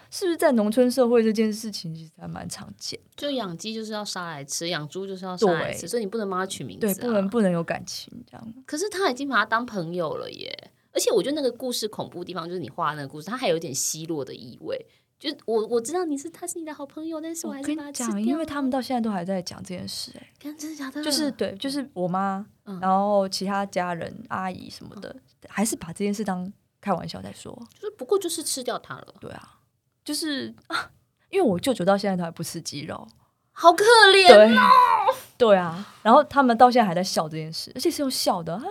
[0.10, 3.00] 是不是在农村社会这件事情其实还蛮常见？
[3.16, 8.54] 就养鸡就是要杀来吃，养猪就是要杀来吃，对所以你不能帮它取名字、啊，对，不能不能有感情这样。
[8.66, 10.72] 可是他已经把它当朋友了耶。
[10.94, 14.86] 而且我觉得那个故事恐怖的地方就是你画的那个故事，它还有点奚落的意味。
[15.20, 20.20] 就我我知道你是他是你的好朋友，但是我还是把他讲，因为他们到现在都还在讲这件事、欸。
[20.20, 21.04] 哎，真的假的？
[21.04, 26.52] 就是对，就是我妈，嗯、然后其他家人、阿姨什么的，嗯、还是把这件事当
[26.82, 29.14] 开玩笑在说，就是不过就是吃掉它了。
[29.20, 29.60] 对啊，
[30.04, 30.90] 就是啊，
[31.30, 33.08] 因为我舅舅到现在他还不吃鸡肉，
[33.54, 35.14] 好可怜哦。
[35.38, 38.64] 对啊，然后他们到现在还在笑这件事，而且是用笑的啊，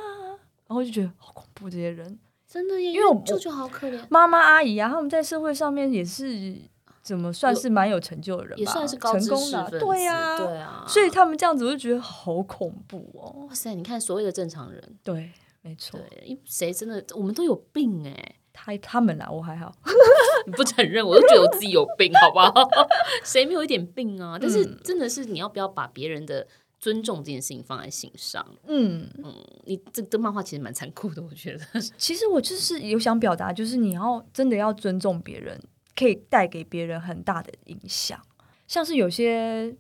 [0.71, 6.57] 然后就觉得好恐怖，这些人真的耶，因为我舅舅好可怜，妈妈阿姨啊，他们在社会上面也是
[7.03, 13.47] 怎么算是蛮有成就的人吧，也算是高知识成功的，对呀，对啊，所以他们这样子我就觉得好恐怖哦。
[13.49, 15.33] 哇塞，你看所谓的正常人，对。
[15.63, 16.01] 没错，
[16.47, 19.71] 谁真的我们都有病哎、欸，他他们啦，我还好，
[20.47, 22.67] 你不承认，我都觉得我自己有病，好不好？
[23.23, 24.39] 谁没有一点病啊？
[24.41, 26.47] 但是真的是你要不要把别人的
[26.81, 28.45] 尊重这件事情放在心上？
[28.67, 31.81] 嗯嗯，你这这漫画其实蛮残酷的，我觉得。
[31.99, 35.61] 其实我就是有想表达，就是你要真的要尊重别人，
[35.95, 38.21] 可以带给别人很大的影响。
[38.67, 39.77] 像是有些，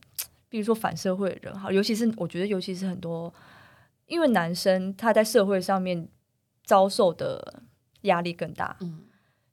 [0.48, 3.32] 比如说反社会的人，哈，尤其是我觉得，尤其是很多。
[4.06, 6.08] 因为男生他在社会上面
[6.64, 7.62] 遭受的
[8.00, 9.04] 压力更大，嗯，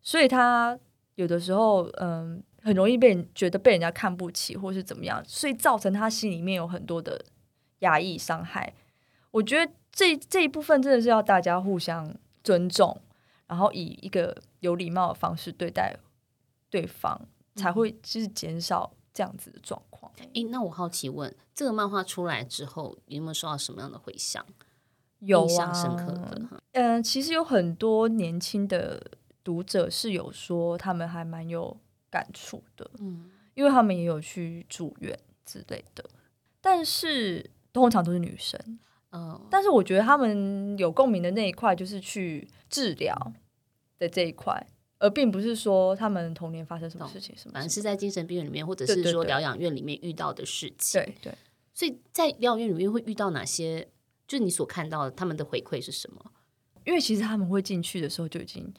[0.01, 0.75] 所以他
[1.13, 7.23] 有的时候嗯很容易被人觉得被人家看不起，或是怎么样，所以造成他心里面有很多的
[7.79, 8.73] 压抑伤害。
[9.31, 12.99] 我觉得这这一部分真的是要大家互相尊重，
[13.47, 15.95] 然后以一个有礼貌的方式对待
[16.69, 17.19] 对方，
[17.55, 20.11] 才会就是减少这样子的状况。
[20.33, 24.43] 诶，那我好奇问，这个漫画出来之后，你有没有收到什么样的回响？
[25.19, 26.41] 有啊，印象深刻的。
[26.73, 29.01] 嗯、呃，其实有很多年轻的
[29.43, 31.75] 读者是有说，他们还蛮有
[32.09, 32.89] 感触的。
[32.99, 36.07] 嗯，因为他们也有去住院之类的，
[36.61, 38.59] 但是通常都是女生。
[39.11, 43.15] 嗯，但是我觉得他们有共鸣的那一块，就是去治疗
[43.99, 44.67] 的这一块。
[44.99, 50.99] 而并不是说他们童年发生什么事情，什么，反正是在精神病院里面，或者是说疗养院里面遇到的事情。
[50.99, 51.37] 对对，对，
[51.73, 53.87] 所以在疗养院里面会遇到哪些？
[54.27, 56.31] 就是你所看到的，他们的回馈是什么？
[56.83, 58.73] 因为其实他们会进去的时候就已经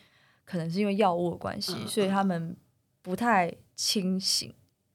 [0.45, 2.57] 可能是因为药物的关系，嗯、所以他们
[3.01, 4.53] 不太清醒。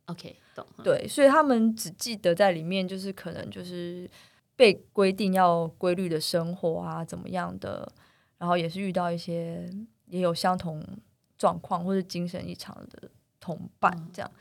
[0.08, 0.66] OK，懂。
[0.84, 4.10] 对，所以他们只记得在里面，就是可能就是
[4.56, 7.92] 被规定要规律的生活啊，怎么样的，
[8.38, 9.70] 然后也是遇到一些
[10.08, 10.84] 也有相同。
[11.36, 13.10] 状况或者精神异常的
[13.42, 14.32] 同伴这样，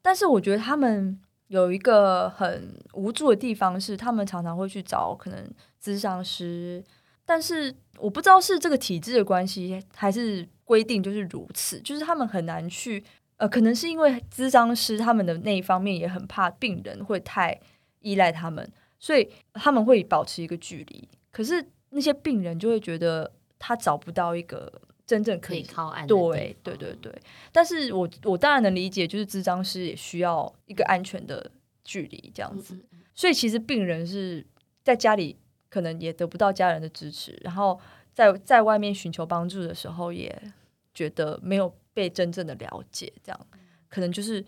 [0.00, 5.50] 但是我觉得他们有一个很无助的地方是，他们常常会去找可能
[5.82, 6.84] 咨商师，
[7.24, 13.02] 但是我不知道是这个体制的关系，还是规定就是如此，就是他们很难去，
[13.36, 17.58] 呃，可能是因为咨商师他们的那一方面也很怕病人会太
[18.00, 24.72] 依赖他们，所以他们会保持一个距离，可是那些病人就会觉得他找不到一个。
[25.04, 27.12] 真正可以，靠岸，对对对对，
[27.50, 31.50] 但是我我当然能理解，就是咨商师也需要一个安全的
[31.84, 32.78] 距离这样子，
[33.12, 34.46] 所以其实病人是
[34.82, 35.36] 在家里
[35.68, 37.78] 可能也得不到家人的支持，然后
[38.14, 40.40] 在在外面寻求帮助的时候，也
[40.94, 43.40] 觉得没有被真正的了解，这样
[43.88, 44.40] 可能就是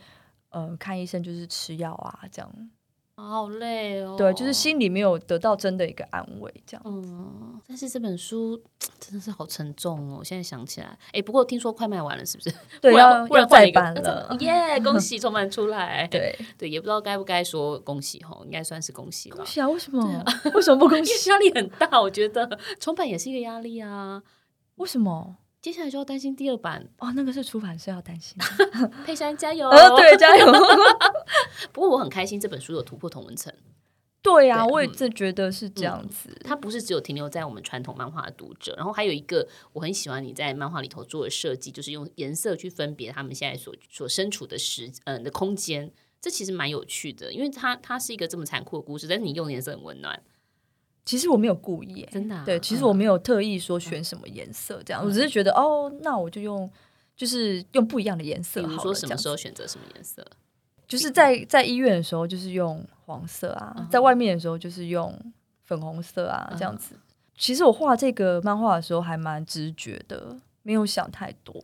[0.50, 2.70] 嗯、呃，看医生就是吃药啊这样。
[3.16, 6.83] 好累哦，对，就是心里没有得到真的一个安慰，这样。
[6.85, 8.61] 嗯，但是这本书
[8.98, 12.52] 真的是好沉重哦，我现在想起来，哎，不过听说快卖完了，是不是？
[12.80, 16.09] 对， 要要再版了，耶！Yeah, 恭喜 重版出来。
[16.09, 19.37] 对对，也不知道该不该说恭喜哈，应该算是恭喜吧。
[19.37, 19.68] 恭喜啊？
[19.68, 20.02] 为什么？
[20.04, 21.30] 啊、为什么不恭 喜？
[21.30, 24.20] 压力很大，我觉得重版也是一个压力啊。
[24.74, 25.37] 为什么？
[25.64, 28.37] 接下来就要担心第二版哦，那个是出版社要担心。
[29.07, 30.53] 佩珊加油，呃、对，加油。
[31.72, 33.50] 不过我很开心，这本书有突破同文层。
[34.20, 36.40] 对呀、啊，我也是觉得是这样子、嗯。
[36.44, 45.90] 它不是只有停留在我们传统漫画的读者，然后还有一个我很喜欢你在漫画里头做的设计，就是用颜色去分别他们现在所所身处的时嗯、呃、的空间。
[46.20, 50.22] 这其实蛮有趣的，因为它它是一个这么残酷的故事，但是你用颜色很温暖。
[51.05, 52.43] 其实我没有故意，真的、啊。
[52.47, 56.71] 对，其实我没有特意说选什么颜色，这样、嗯，我只是觉得哦，那我就用，
[57.14, 58.62] 就是用不一样的颜色。
[58.62, 60.27] 比如说什么时候选择什么颜色？
[60.88, 65.14] 就是在在医院的时候，就是用黄色啊；嗯、在外面的时候，就是用
[65.64, 66.95] 粉红色啊，这样子。
[66.95, 67.01] 嗯、
[67.37, 71.55] 其实我画这个漫画的时候还蛮直觉的，没有想太多。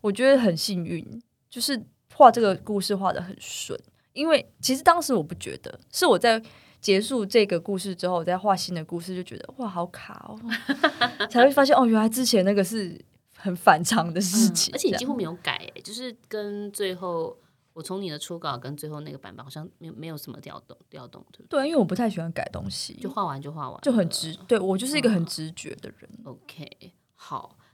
[0.00, 1.04] 我觉得很幸运，
[1.50, 1.82] 就是
[2.14, 3.76] 画这个故事画得很顺。
[4.12, 6.40] 因为其实当时我不觉得，是我在。
[6.80, 10.38] 结束这个故事之后，我再画新的故事，就觉得哇，好卡哦，
[11.28, 13.00] 才会发现哦，原来之前那个是
[13.36, 17.36] 很反常的事情，嗯、而且你几乎没有改，就是跟最后
[17.72, 26.08] 我从你的初稿跟最后那个版本好像没有没有什么调动调动，对对，因为我不太喜欢改东西，就画完就画完，就很直，对我就是一个很直觉的人。
[26.24, 27.67] 嗯、OK，好，我。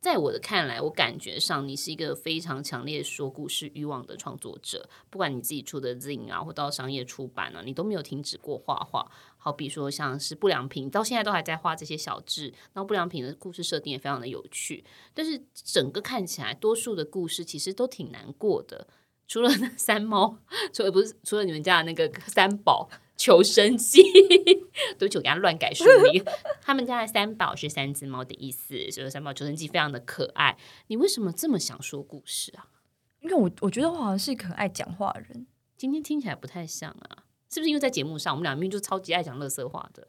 [0.00, 4.88] 在我的看来，我感觉上你是一个非常强烈说故事欲望的创作者。
[5.10, 9.10] 不管你自己出的 zine 啊，或到商业出版啊，你都没有停止过画画。
[9.36, 14.82] 好比说像是不良品，到现在都还在画这些小志，然后不良品的故事设定也非常的有趣，
[15.12, 18.86] 但是整个看起来，多数的故事其实都挺难过的。
[19.28, 20.38] 除了那三猫，
[20.72, 24.02] 除了不是除了你们家的那个三宝求生记，
[24.98, 26.24] 对不起，我给他乱改书名。
[26.62, 30.56] 他们家的三宝是三只猫的意思，所以三宝求生记非常的可爱。
[30.88, 32.68] 你为什么这么想说故事啊？
[33.20, 35.46] 因为我我觉得我好像是一个很爱讲话的人。
[35.76, 40.08] 今天听起来不太像啊，是不是因为在节目上我们两个明明就超级爱讲乐色话的？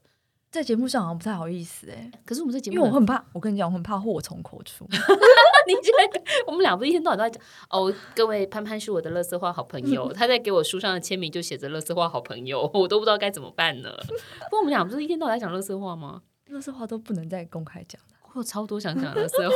[0.52, 4.86] 在节目上好像不太好意思哎、欸，可是我们在节目，因为我很怕，我跟你讲，我很怕祸从口出。
[4.92, 7.94] 你觉得我们俩不一天到晚都在讲哦？
[8.14, 13.90] 各位，潘潘是我的乐色话好朋友， 他在给我书上的签名就写着“乐色话好朋友”， 我都不知道该怎么办呢。
[14.02, 16.22] 不过我们俩不是一天到晚在讲乐色话吗？
[16.48, 19.56] 乐色话都不能再公开讲了，我有超多想讲的垃圾话。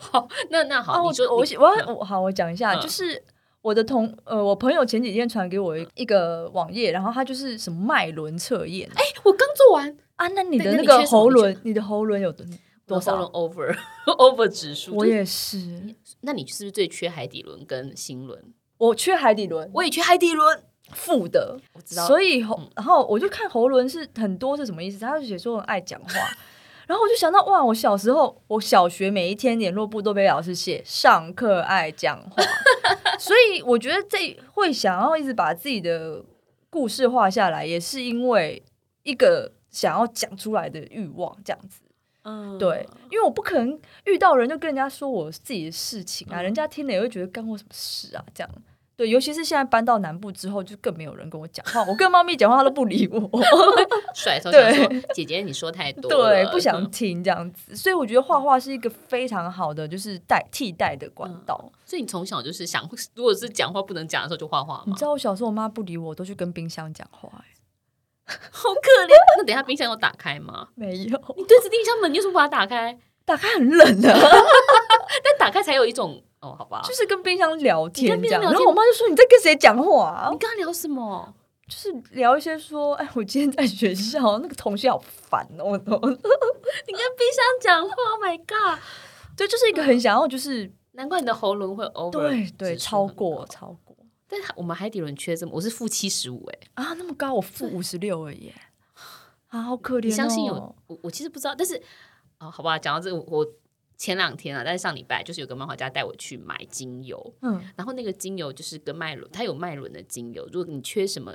[0.00, 3.22] 好，那那好，哦、你说我我我要我好，我讲一下，嗯、就是。
[3.60, 8.88] 我的同呃，我朋友前几天传给我一个网页，然后他就是什么脉轮测验。
[8.94, 12.32] 哎，我刚做完啊，那你的那个喉轮，你，你的喉轮有
[12.86, 13.76] 多少？over
[14.18, 14.94] over 指数？
[14.94, 15.94] 我也是。
[16.20, 18.42] 那你是不是最缺海底轮跟心轮？
[18.78, 21.58] 我缺海底轮，我也缺海底轮，负的。
[21.74, 22.06] 我知道。
[22.06, 24.98] 所以喉，然后我就看喉轮是很多是什么意思？
[24.98, 26.08] 他就写说很爱讲话。
[26.88, 27.62] 然后我就想到，哇！
[27.62, 32.42] 我小时候，我小学每一天联络簿都被老师写上课爱讲话，
[33.20, 36.24] 所以我觉得这会想要一直把自己的
[36.70, 38.62] 故事画下来，也是因为
[39.02, 41.82] 一个想要讲出来的欲望，这样子。
[42.22, 48.50] 嗯，对，因为我不可能遇到人就跟人家说我自己的事情啊，嗯、人家听了也会觉得干我什么事啊，这样。
[48.98, 51.84] 对，尤其是现在搬到南部之后，就更没有人跟我讲话。
[51.84, 53.30] 我跟猫咪讲话，它都不理我，
[54.12, 57.76] 甩头想说：“姐姐，你说太多了。”对，不想听这样子。
[57.76, 61.56] 所以我觉得画画是一个非常好的，就是代替代的管道。
[61.62, 64.82] 嗯、所以你从小就是想，如果是讲话不能讲的时候，就画画。
[64.84, 67.28] 你知道我小时候我妈不理我，我都去跟冰箱讲话，
[68.26, 69.14] 好可怜。
[69.36, 70.66] 那等一下冰箱有打开吗？
[70.74, 71.04] 没有。
[71.36, 72.98] 你对着冰箱门，你为什么把它打开？
[73.24, 76.20] 打开很冷的，但打开才有一种。
[76.40, 81.34] 哦，好吧，就是跟冰箱聊天这样，然后我妈就说：“你在跟谁讲话啊？”你跟他聊什么？
[81.66, 88.78] 就是聊一些说：“哎，我今天在学校，那个同学好烦哦。” 你跟冰箱讲话，Oh my god！
[89.36, 93.96] 对，就是一个很想要，就是 难怪你的喉咙会 over，对对，超过超过。
[94.28, 98.52] 但是我们海底轮缺这么，我是负七十五哎啊，那么高，我负五十六而已，
[99.48, 100.04] 啊，好可怜。
[100.04, 100.54] 你相信有
[100.86, 100.98] 我？
[101.02, 101.82] 我其实不知道，但是
[102.38, 103.46] 啊，好吧，讲到这个我。
[103.98, 110.48] 前两天啊，但是上礼拜就是有个漫画家带我去买精油，嗯，然后那个精油就是跟脉轮，它有脉轮的精油。
[110.52, 111.34] 如果你缺什么，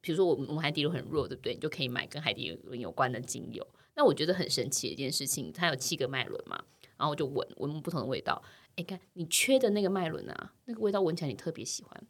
[0.00, 1.52] 比如说我我们海底轮很弱，对不对？
[1.52, 3.66] 你就可以买跟海底轮有关的精油。
[3.96, 6.64] 那我觉得很神奇的一件事情，它有七个脉轮嘛，
[6.96, 8.40] 然后我就闻闻不同的味道。
[8.76, 12.02] 哎，看你缺的那个脉轮啊，那个味道闻起来你特别喜欢。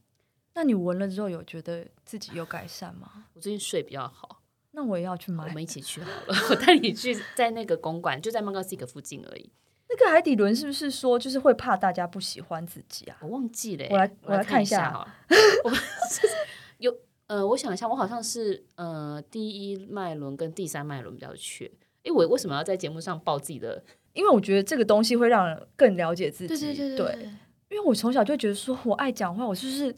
[0.53, 3.27] 那你闻了之后有觉得自己有改善吗？
[3.33, 4.43] 我最近睡比较好。
[4.73, 6.35] 那我也要去买，我们一起去好了。
[6.51, 9.51] 我带你去，在那个公馆，就在 Mangasek 附近而已。
[9.91, 13.17] 那个海底轮是不是说就是会怕大家不喜欢自己啊？
[13.23, 15.07] 我忘记了，我来我来看一下哈。
[16.79, 21.71] 有呃，我想一下，我好像是呃第一脉轮跟第三脉轮比较缺。
[22.05, 23.83] 哎，我为什么要在节目上报自己的？
[24.13, 26.49] 因为我觉得这个东西会让人更了解自己。
[26.49, 27.31] 对对对对，对。
[27.71, 29.95] 因为我从小就觉得说我爱讲话，我是不是？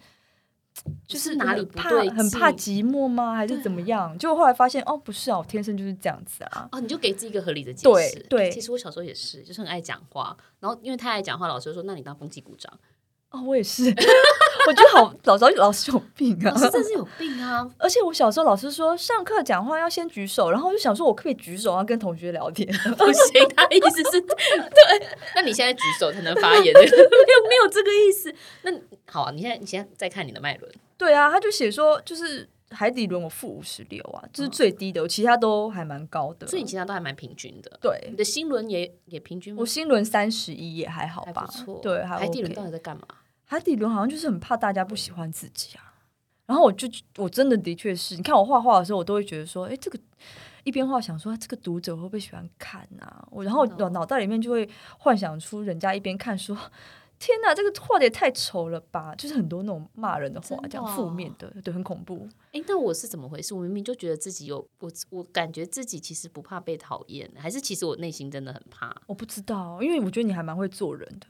[1.06, 3.34] 就是哪里怕很怕寂寞吗？
[3.34, 4.16] 还是怎么样？
[4.18, 6.68] 就后来发现哦，不是啊，我天生就是这样子啊。
[6.72, 8.18] 哦，你就给自己一个合理的解释。
[8.28, 10.36] 对对，其实我小时候也是，就是很爱讲话。
[10.60, 12.72] 然后因为太爱讲话，老师就说：“那你当风纪股长。”
[13.30, 13.92] 哦，我也是。
[14.66, 16.50] 我觉得好，老师老师有病啊！
[16.50, 17.68] 老师真是有病啊！
[17.78, 22.66] 而且我小时候老师说，上课讲话要先举手，然后我就想说，我可以举手，然后跟同学聊天。
[22.96, 25.08] 不行，他意思是 对。
[25.34, 26.86] 那你现在举手才能发言，没有
[27.48, 28.34] 没有这个意思。
[28.62, 28.72] 那
[29.10, 30.72] 好啊，你现在你现在再看你的脉轮。
[30.96, 37.78] 对啊，他就写说，就是海底轮我负五十六啊，这、就是最低的，我其他都还蛮高的，所以你其他都还蛮平均的。
[37.80, 39.60] 对，你的心轮也也平均吗？
[39.60, 41.80] 我心轮三十一也还好吧，不错。
[41.82, 43.02] 对海底轮到底在干嘛？
[43.44, 45.94] 海底轮好像就是很怕大家不喜欢自己啊。
[46.46, 49.98] 然后我就我真的的确是，你看我画画的时候，我都会觉得说，哎，这个
[50.64, 53.26] 一边画想说，这个读者会不会喜欢看啊？
[53.30, 54.68] 我然后脑脑袋里面就会
[54.98, 56.56] 幻想出人家一边看说。
[57.18, 59.14] 天哪，这个画的也太丑了吧！
[59.14, 62.28] 就是很多那种骂人的话，这样负面的，对，很恐怖。
[62.50, 63.54] 哎，那我是怎么回事？
[63.54, 68.92] 我明明就觉得自己有我，我感觉自己其实不怕被讨厌，还是其实我内心真的很怕？
[69.06, 71.28] 我不知道，因为我觉得你还蛮会做人的。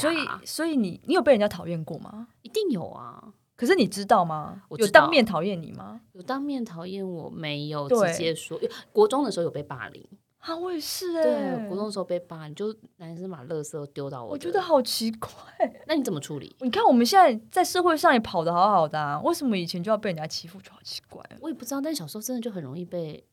[0.00, 2.28] 所以，所以你你有被人家讨厌过吗？
[2.42, 3.32] 一定有啊！
[3.56, 4.62] 可是你知道吗？
[4.68, 6.00] 我有当面讨厌你吗？
[6.12, 8.60] 有当面讨厌我没有直接说。
[8.92, 10.06] 国中的时候有被霸凌。
[10.40, 11.56] 啊，我也是哎、欸。
[11.56, 14.32] 对，国中的时候被霸，你就男生把垃圾丢到我。
[14.32, 15.30] 我觉得好奇怪。
[15.86, 16.54] 那你怎么处理？
[16.60, 20.60] 你看我们现在在社会上也跑得好好的啊，为什么以前就要被人家欺负？
[20.60, 21.24] 就好奇怪。
[21.40, 23.24] 我也不知道，但小时候真的就很容易被。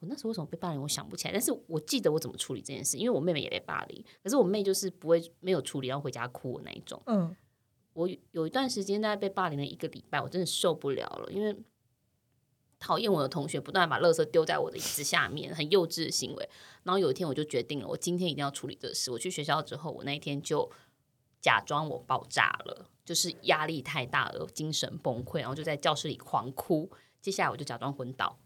[0.00, 0.80] 我那时候为什么被霸凌？
[0.80, 1.32] 我想不起来。
[1.32, 7.02] 但是我记得我怎么处理这件事，因为我妹妹也被霸凌，可是我妹就是不会没有处理，然后回家哭的那一种。
[7.06, 7.34] 嗯。
[7.94, 11.56] 我有一段时间大概被霸凌了一个礼拜，我真的受不了了，因为。
[12.80, 16.48] 讨厌我的同学不断把垃圾丢在我的椅子下面，很幼稚的行为。
[16.84, 19.10] 然后有一天我就决定了，我今天一定要处理这事。
[19.10, 20.70] 我去学校之后，我那一天就
[21.40, 26.88] 假装我爆炸了，就是压力太大了，精神崩溃，然后就在教室里狂哭。
[27.20, 28.38] 接下来我就假装昏倒。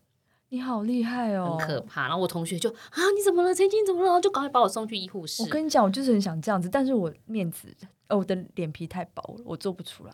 [0.53, 2.03] 你好厉害哦，很可怕。
[2.03, 3.55] 然后我同学就啊，你怎么了？
[3.55, 4.21] 曾经怎么了？
[4.21, 5.43] 就赶快把我送去医护室。
[5.43, 7.75] 我跟你讲，我就是很想这样子，但是我面子，
[8.11, 10.13] 哦，我的脸皮太薄了，我做不出来。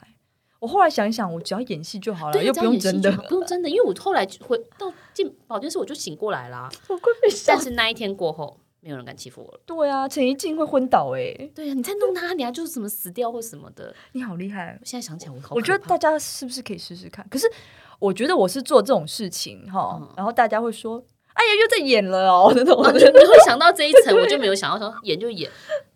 [0.60, 6.68] 我后来想一想，我只要演戏就好了，又不用真的，不用真的，因为我后来回到进保健室，我就醒过来啦。
[7.44, 9.60] 但是那一天过后，没有人敢欺负我了。
[9.66, 11.52] 对啊，陈一静会昏倒哎、欸。
[11.54, 13.94] 对啊，你在弄他，你还就是怎么死掉或什么的。
[14.12, 14.78] 你好厉害！
[14.84, 17.26] 现在想起来我好，我觉得大家是不是可以试试看？
[17.28, 17.50] 可是
[17.98, 21.04] 我觉得我是做这种事情哈，嗯、然后大家会说
[21.34, 22.52] ：“哎呀，又在演了哦。
[22.56, 25.50] ”那种，你会想到这一层， 我就没有想到说演就演，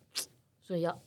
[0.63, 1.01] 所以要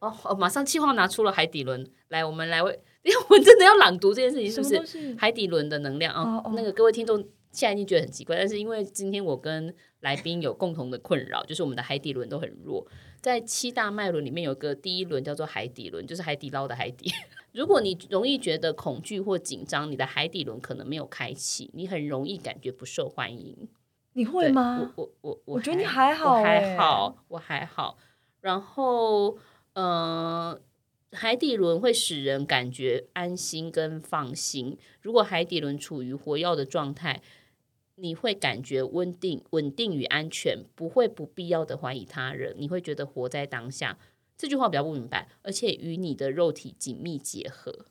[0.00, 2.80] 哦，马上计划拿出了海底轮来，我们来为。
[3.08, 6.42] 因为我真的要朗读这件事情，是不是海底轮的能量啊？
[6.54, 7.16] 那个各位听众
[7.52, 12.86] 现在已经觉得很奇怪，但是因为今天我跟来宾有共同的困扰，就是我们的海底轮都很弱。
[13.20, 17.10] 在七大脉轮里面，有个第一轮叫做海底轮，就是海底捞的海底。
[17.52, 23.68] 如果你容易觉得恐惧或紧张，你的海底轮可能没有开启，你很容易感觉不受欢迎。
[24.12, 24.92] 你会吗？
[24.96, 27.98] 我我我我，我觉得你还好，我还好，我还好。
[28.40, 29.36] 然后，
[29.74, 30.60] 嗯、呃。
[31.12, 34.76] 海底轮会使人感觉安心跟放心。
[35.00, 37.22] 如果海底轮处于活跃的状态，
[37.98, 42.54] 你会感觉稳定、稳定与安全，不会不必要的怀疑他人。
[42.58, 43.98] 你会觉得活在当下。
[44.36, 47.86] 这句话比较不明白，而且与你的肉体紧密结合，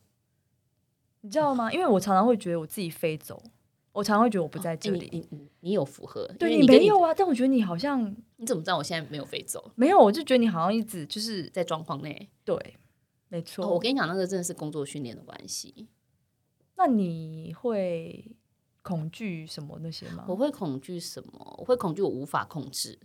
[1.21, 1.71] 你知道吗？
[1.73, 3.43] 因为我常常会觉得我自己飞走，
[3.91, 5.07] 我常常会觉得我不在这里。
[5.07, 6.25] 哦，你，你，你有符合？
[6.39, 7.13] 对，你，你没有啊？
[7.13, 8.15] 但我觉得你好像……
[8.37, 9.71] 你怎么知道我现在没有飞走？
[9.75, 12.29] 没有，我就觉得你好像一直就是在状况内。
[12.45, 12.75] 对。
[13.29, 15.89] 没错、哦，我跟你讲，那个真的是工作训练的关系。
[16.77, 18.31] 那你会
[18.87, 20.23] 恐惧什么那些吗？
[20.27, 21.55] 我会恐惧什么？
[21.57, 22.97] 我会恐惧我无法控制。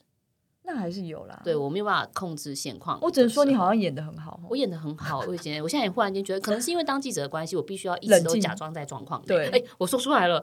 [0.64, 1.40] 那还是有啦。
[1.42, 2.96] 对，我没有办法控制现况。
[3.02, 4.40] 我只能说你好像演得很好。
[4.48, 9.26] 我演得很好，我以前，我现在也忽然间觉得，可能是因为当记者的关系，我必须要一直都假装在状况内。
[9.26, 10.38] 对，哎，我说出来了，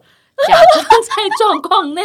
[0.45, 2.03] 假装在 状况内。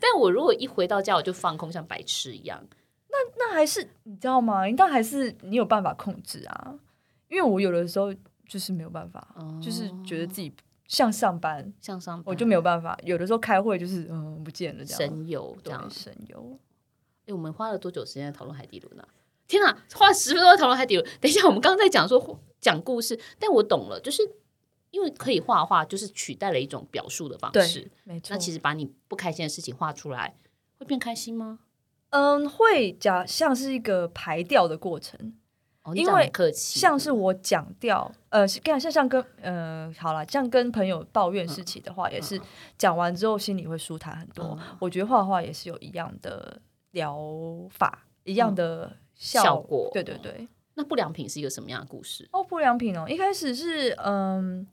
[0.00, 2.64] 但我如果一回到家，我就放空，像白痴一样。
[3.10, 4.66] 那那还是你知道吗？
[4.66, 6.74] 应该还是你有办法控制啊。
[7.28, 8.12] 因为我有的时候
[8.48, 10.50] 就是没有办法，哦、就是觉得自己
[10.90, 12.98] 像上班，像上班，我就没有办法。
[13.04, 16.58] 有的时候开会就是嗯不见了这样，神游这样，神游。
[17.26, 19.08] 哎，我们花了多久时间在讨论海底轮呢、啊？
[19.46, 21.08] 天哪，花了十分钟在讨论海底轮。
[21.20, 24.28] 等一下，我们刚刚在讲说讲故事，但我懂了，就是
[24.90, 27.88] 因为可以画画，就是取代了一种表述的方式。
[28.02, 28.34] 没错。
[28.34, 30.34] 那其实把你不开心的事情画出来，
[30.76, 31.60] 会变开心吗？
[32.08, 35.34] 嗯，会假像是一个排掉的过程。
[35.94, 42.40] 因为像是我讲掉，呃，像像像跟呃，好了，像跟朋友抱怨事情的话，也是
[42.76, 44.58] 讲完之后心里会舒坦很多。
[44.78, 46.60] 我觉得画画也是有一样的
[46.92, 47.18] 疗
[47.70, 49.90] 法，一样的效果。
[49.92, 50.48] 对对对。
[50.74, 52.28] 那不良品是一个什么样的故事？
[52.32, 54.66] 哦，不良品哦，一开始是嗯，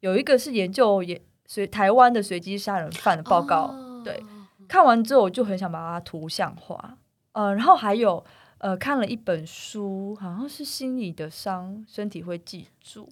[0.00, 4.22] 有一个是研究也随台湾的随机杀人犯的报告，对，
[4.66, 6.96] 看完之后我就很想把它图像化，
[7.32, 8.24] 呃，然后还有。
[8.62, 13.08] 呃，看了一本书，好像是心理的伤，身体会记住。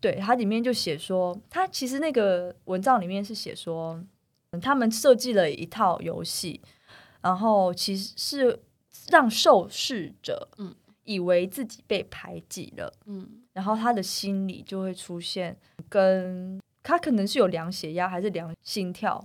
[0.00, 4.00] 对，它里面就写说，它其实那个文章里面是写说，
[4.52, 6.60] 嗯，他们设计了一套游戏，
[7.20, 8.62] 然后其实是
[9.08, 10.72] 让受试者，嗯，
[11.02, 15.56] 以为自己被排挤了，嗯，然后他的心里就会出现
[15.88, 19.24] 跟他可能是有量血压还是量心跳，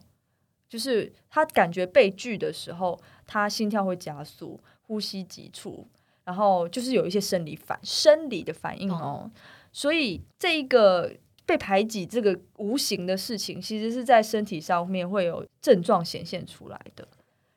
[0.67, 4.59] 就是他感觉被拒的时候，他心跳会加速。
[4.89, 5.85] 呼吸急促，
[6.23, 9.31] 然后就是有一些生理反生理的反应哦，嗯、
[9.71, 11.13] 所以这一个
[11.45, 17.07] 被排挤这个无形的事情，其实是在身体上面会有症状显现出来的。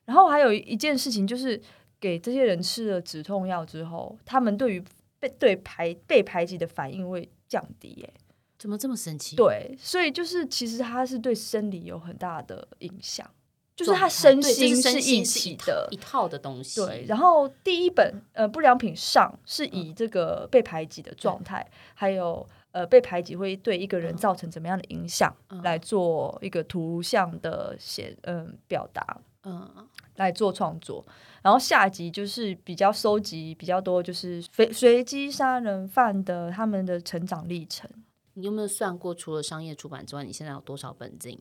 [0.04, 1.58] 然后还有一件事情，就是
[1.98, 4.84] 给这些人吃了止痛药之后，他们对于
[5.18, 7.88] 被对排被排挤的反应会降低。
[7.96, 8.12] 耶，
[8.58, 9.36] 怎么这么神奇？
[9.36, 13.26] 对，所以就是其实它是对生理有很大的影响。
[13.74, 16.84] 就是他身心是一起的一套的东西。
[16.84, 29.20] 对，然后第一本呃不良品上是以这个被排挤的状态，还有呃被排挤会对一个人造成怎么样的影响来做一个图像的写嗯表达。
[29.44, 29.68] 嗯，
[30.14, 31.04] 来做创作。
[31.42, 37.90] 然后下集就是比较收集比较多，就是随随机杀人犯的他们的成长历程。
[38.34, 41.36] 你有没有算过，除了商业出版之外，你现在有多少本进？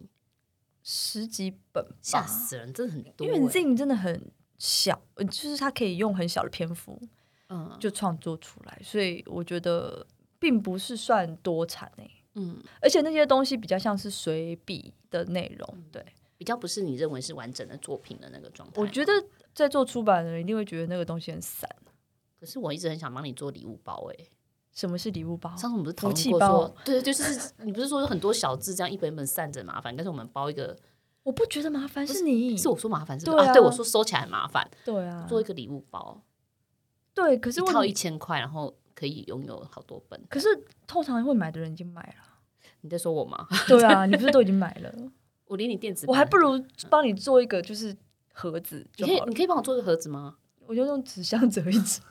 [0.83, 3.27] 十几本，吓死人，真的很多。
[3.27, 7.01] 因为进真的很小，就是它可以用很小的篇幅，
[7.49, 10.05] 嗯，就创作出来，所以我觉得
[10.39, 12.11] 并不是算多产诶。
[12.35, 16.05] 嗯，而且那些东西比较像是随笔的内容，对，
[16.37, 18.81] 比较不是你认为是完整的作品的那个状态。
[18.81, 19.11] 我觉得。
[19.53, 21.69] 在做出版的人一定会觉得那个东西很散，
[22.39, 24.31] 可是我一直很想帮你做礼物包诶、欸，
[24.73, 25.49] 什么是礼物包？
[25.51, 30.77] 上次我们不是讨论过说，对，就是 你不是说有很多小字这样一本一本散着麻烦，但是我们包一个，
[31.23, 33.33] 我不觉得麻烦，是你是我说麻烦是吧？
[33.33, 36.21] 对啊，对我说收起来很麻烦，对啊，做一个礼物包，
[37.13, 40.47] 对，可是一套一千块，然后可以拥有好多本，可是
[40.87, 42.39] 通常会买的人已经买了，
[42.81, 43.47] 你在说我吗？
[43.67, 44.93] 对啊，你不是都已经买了？
[45.47, 47.95] 我连你电子，我还不如帮你做一个就是。
[48.33, 50.37] 盒子，你可以，你可以帮我做一个盒子吗？
[50.67, 52.01] 我就用纸箱折一折。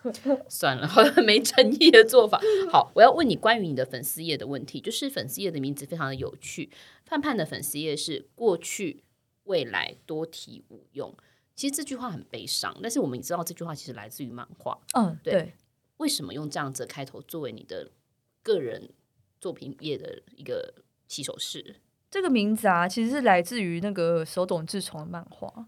[0.49, 2.41] 算了， 好像没诚意的做法。
[2.71, 6.71] 好，我要问你关于你的粉丝页的问题，就是粉丝页的名字非常的有趣。
[7.07, 9.03] 盼盼的粉丝页是过去
[9.45, 11.15] 未来多提无用。
[11.57, 14.79] 其实这句话很悲伤，但是我们也知道这句话其实来自于漫画。
[14.95, 15.33] 嗯，对。
[15.33, 15.55] 对，
[15.99, 17.91] 为什么用这样子的开头作为你的
[18.43, 18.91] 个人
[19.41, 20.75] 作品页的一个
[21.07, 21.77] 起手式？
[22.11, 25.67] 这个名字啊，其实是来自于那个手冢治虫的漫画。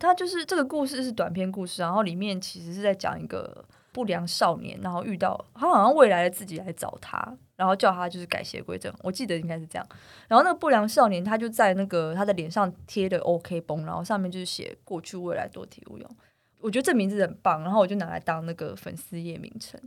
[0.00, 8.92] 他就是这个故事是短篇故事，然后里面其实是在讲一个不良少年，然后遇到他好像未来的自己来找他，然后叫他就是改邪归正。
[9.02, 9.86] 我记得应该是这样。
[10.26, 16.10] 然后那个不良少年他就在那个他的脸上贴的 OK 绷，然后上面就是写过去未来多体无用。
[16.60, 19.78] 我觉得这名字很棒，然后我就拿来当那个粉丝页名称。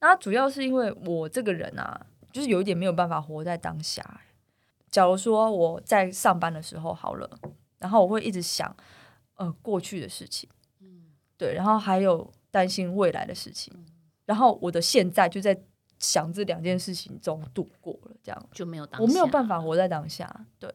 [0.00, 4.20] 那主要是因为我这个人啊，就是有一点没有办法活在当下。
[4.90, 7.30] 假如说我在上班的时候好了，
[7.78, 8.74] 然后我会一直想。
[9.42, 10.48] 呃，过去的事情，
[10.80, 13.84] 嗯，对，然后还有担心未来的事情，嗯，
[14.24, 15.60] 然后我的现在就在
[15.98, 18.48] 想这两件事情中度过了，这样。
[18.52, 20.72] 就没有当下，我没有办法活在当下，对，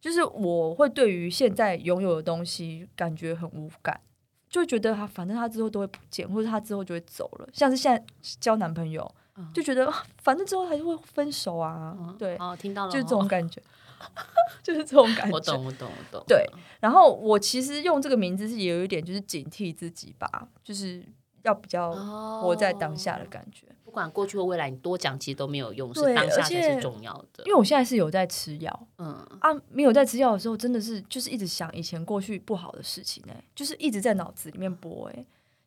[0.00, 4.00] 就是我会对于现在拥有的东西感觉很无感，
[4.48, 8.04] 就觉得他反正他之后都会不见，或者他之后就会走了，像是现在
[8.38, 13.60] 交男朋友，嗯，就觉得反正之后还是会分手啊，嗯，对，哦，听到了，就是这种感觉。
[14.62, 16.24] 就是这种感觉，我懂，我懂，我懂。
[16.26, 16.44] 对，
[16.80, 21.04] 然后我其实用这个名字是也有一点，就是警惕自己吧，就是
[21.42, 21.92] 要比较
[22.40, 23.66] 活在当下的感觉。
[23.84, 27.44] 不管过去或未来，你多讲其实都没有用，是当下才是重要的。
[27.44, 35.24] 因为我现在是有在吃药，嗯啊，没有在吃药的时候，真的是就是一直想以前过去不好的事情，哎，就是一直在脑子里面播，哎，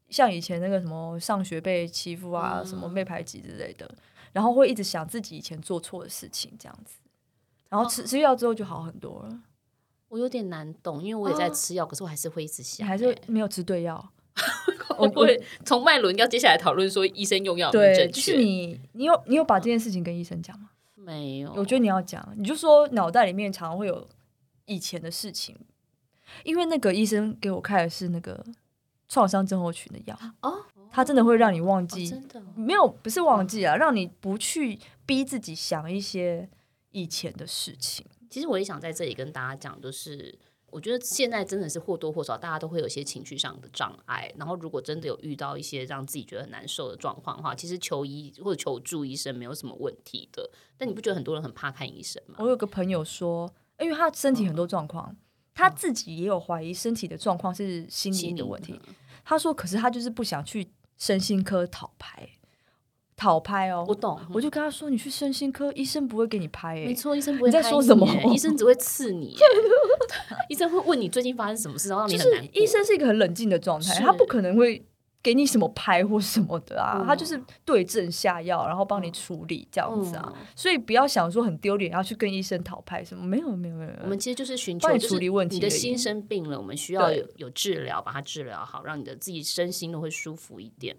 [0.09, 3.89] 像以前那个什么上学被欺负啊，什么被排挤之类的，
[4.31, 6.97] 然后会一直想自己以前做错的事情，这样子。
[7.69, 9.39] 然后吃吃药之后就好很多了。
[10.07, 14.09] 我有点难懂，因为我也在吃药，可是我还是会一直想，还是没有吃对药。
[14.97, 20.71] 我会从脉轮要接下来讨论说医生用药对，就是你你有你有把这件事情跟医生讲吗？
[20.95, 21.53] 没有。
[21.53, 24.07] 我觉得你要讲，你就说脑袋里面常常会有
[24.65, 25.55] 以前的事情，
[26.43, 28.43] 因为那个医生给我开的是那个
[29.07, 36.49] 创伤症候群的药哦，他真的会让你忘记，真的没有不是忘记啊，让你不去逼自己想一些。
[36.91, 40.37] 以前的事情，其实我也想在这里跟大家讲，就是
[40.71, 44.31] 我觉得现在真的是或多或少，大家都会有一些情绪上的障碍。
[44.37, 50.49] 然后，如果真的有遇到一些让自己觉得很难受的状况的话，其实求医或者求助医生没有什么问题的。
[50.77, 52.35] 但你不觉得很多人很怕看医生吗？
[52.39, 55.17] 我有个朋友说，因为他身体很多状况，嗯、
[55.53, 58.79] 他自己也有怀疑身体的状况是心理的问题。
[59.25, 62.29] 他说，可是他就是不想去身心科讨拍。
[63.19, 67.49] 讨拍哦，我懂，我就跟他说：“你去身心科，医生不会给你拍。”哎，没错，医生不会。
[67.49, 68.07] 你在说什么？
[68.33, 69.35] 医生只会刺你。
[70.47, 72.49] 医生会问你最近发生什么事，然后让你很难过。
[72.53, 74.81] 医生是一个很冷静的状态，他不可能会
[75.21, 80.33] 给你什么拍或什么的啊，他就是对症下药，然后帮你处理这样子啊。
[80.55, 83.91] 所以不要想说很丢脸，要去跟医生讨拍什么，没有没有没有。
[84.03, 85.55] 我们其实就是寻求处理问题。
[85.57, 90.95] 你的心生病了，我们需要有有治疗，把它治疗好，让你的自己身心都会舒服一点。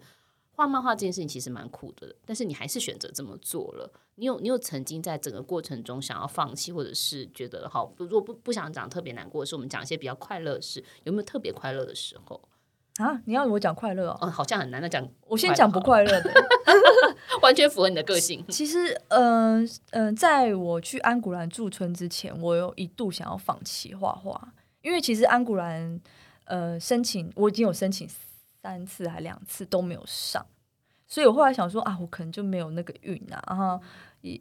[0.61, 3.91] 画漫画这件事情其实蛮苦的，但是你还是选择这么做了。
[4.13, 12.39] 你有你有曾经在整个过程中想要放弃，或者是觉得好，如果不不想讲特别难过的事，我们讲一些比较快乐的事，有没有特别快乐的时候
[12.97, 13.19] 啊？
[13.25, 14.17] 你要我讲快乐哦？
[14.21, 15.03] 嗯，好像很难的讲。
[15.25, 16.31] 我先讲不快乐的，
[17.41, 18.45] 完全符合你的个性。
[18.49, 24.53] 其实，嗯、呃、嗯、呃，在我去安古兰驻村之前，我有一度想要放弃画画，
[24.83, 25.99] 因为其实安古兰
[26.45, 28.07] 呃申请我已经有申请。
[28.61, 30.45] 三次还两次都没有上，
[31.07, 33.81] 所以我后来想说啊，我可能就没有那个运啊，然后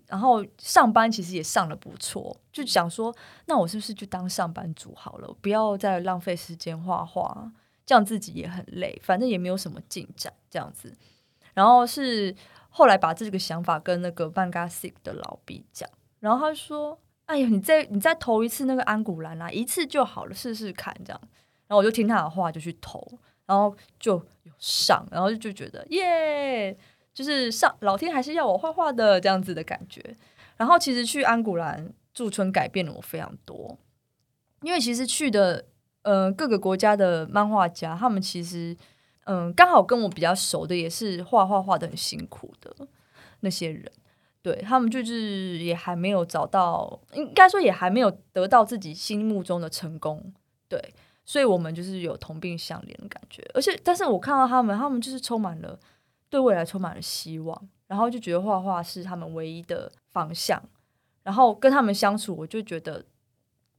[0.06, 3.14] 然后上班其实也上的不错，就想说，
[3.46, 7.50] 那我是不是就当上班族好了，不要再浪费时间画画，
[7.86, 10.94] 这样自己也很累，反正也没有什么进展，这样子。
[11.54, 12.34] 然后是
[12.68, 15.88] 后来把这个想法跟那个半卡西的老毕讲，
[16.20, 16.96] 然后他说
[17.26, 21.20] ：“哎呀，你再你再投一次那个安古兰啊，一次就好了，试试看这样。”
[21.66, 23.00] 然后我就听他的话，就去投，
[23.50, 26.78] 然后就有上，然后就觉得耶。
[27.12, 30.00] 就是上老天还是要我画画的这样子的感觉，
[30.56, 33.76] 然后其实去安古兰驻村改变了我非常多，
[34.62, 35.66] 因为其实去的
[36.02, 38.74] 呃各个国家的漫画家，他们其实
[39.24, 42.74] 嗯、刚好跟我比较熟的也是画画画得很辛苦的
[43.40, 43.90] 那些人，
[44.40, 50.32] 对他们就是也还没有找到，应该说也还没有得到自己心目中的成功，
[50.68, 50.94] 对，
[51.24, 55.78] 所以我们就是有同病相怜的感觉，而且但是我看到他们，他们就是充满了。
[56.30, 60.62] 对未来充满了希望，然后就觉得画画是他们唯一的方向，
[61.24, 63.04] 然后跟他们相处，我就觉得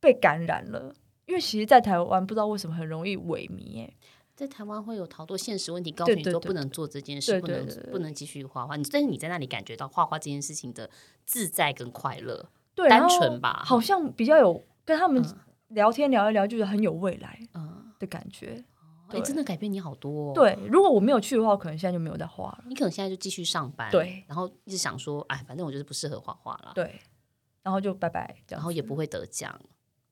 [0.02, 0.94] 被感染了。
[1.28, 3.90] 因为其实，在台湾不知道为什么很容易萎靡，
[4.36, 8.76] 在台湾会有好多现实问题，告诉你说不能做这件事，对对对对，不能不能继续画画。
[8.76, 10.90] 你但是你在那里感觉到画画这件事情的
[11.26, 15.24] 自在跟快乐，对，单纯吧，好像比较有跟他们
[15.74, 17.40] 聊天聊一聊，就是很有未来
[18.00, 18.54] 的感觉。
[18.58, 18.66] 嗯
[19.14, 20.32] 哎，真的改变你好多哦。
[20.34, 22.64] 对，如果我没有去的话，我可能现在就没有在画了。
[22.66, 26.98] 你可能现在就继续上班，对，然后一直想说，哎，反正我就是不适合画画了，对，
[27.62, 29.54] 然后就拜拜，然后也不会得奖，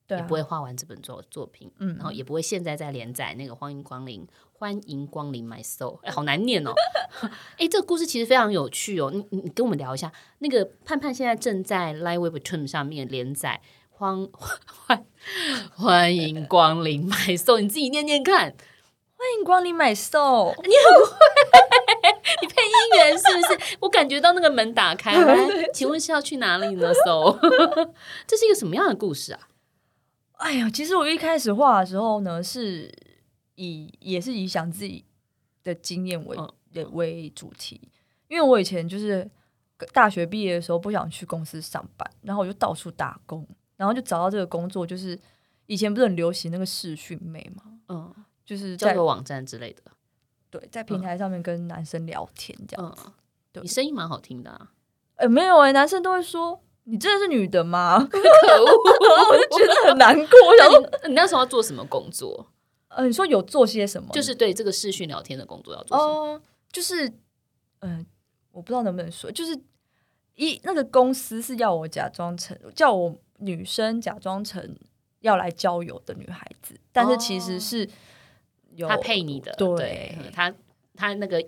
[0.05, 6.73] 对，也不会画完这本作作品，嗯，然后也不会现在在连载那个欢迎光临，欢迎光临 My Soul，哎，好难念哦。
[7.57, 13.61] 哎，这个故事其实非常有趣哦，你你跟我们聊一下，那个盼盼现在正在 Live Webtoon 上面连载，
[13.99, 14.29] 欢
[14.87, 15.05] 欢
[15.75, 18.55] 欢迎光临 My Soul，你自己念念看。
[19.17, 21.17] 欢迎光临 My Soul，你很会，
[22.41, 23.77] 你配音员是不是？
[23.81, 25.35] 我感觉到那个门打开了，
[25.75, 27.37] 请问是要去哪里呢？Soul，
[28.25, 29.49] 这是一个什么样的故事啊？
[30.37, 32.89] 哎呀，其实我一开始画的时候呢，是
[33.55, 35.03] 以也是以想自己
[35.61, 37.91] 的经验为、嗯、为主题，
[38.29, 39.29] 因为我以前就是
[39.91, 43.45] 大学毕业的时候不想去公司上班，然后我就到处打工，
[43.79, 45.17] 然后就找到这个工作，就是
[45.65, 48.13] 以前不是很流行那个视讯妹嘛，嗯。
[48.45, 49.83] 就是在个网站之类的，
[50.49, 53.03] 对，在平台上面跟男生聊天这样子。
[53.05, 53.13] 嗯、
[53.51, 54.71] 对，你声音蛮好听的啊。
[55.17, 58.03] 哎、欸，没有哎、欸，男生都会说你真的是女的吗？
[58.09, 58.65] 可恶，
[59.29, 60.47] 我就觉得很难过。
[60.47, 62.47] 我想说，你那时候要做什么工作？
[62.89, 64.09] 呃，你说有做些什么？
[64.11, 66.11] 就是对这个视讯聊天的工作要做什么？
[66.11, 67.07] 哦、呃，就是
[67.81, 68.05] 嗯、呃，
[68.53, 69.55] 我不知道能不能说，就是
[70.33, 74.75] 一那个公司是要我假装成叫我女生假装成
[75.19, 77.83] 要来交友的女孩子，但是其实是。
[77.85, 77.89] 哦
[78.87, 80.53] 他配你的，对，对他，
[80.95, 81.43] 他那个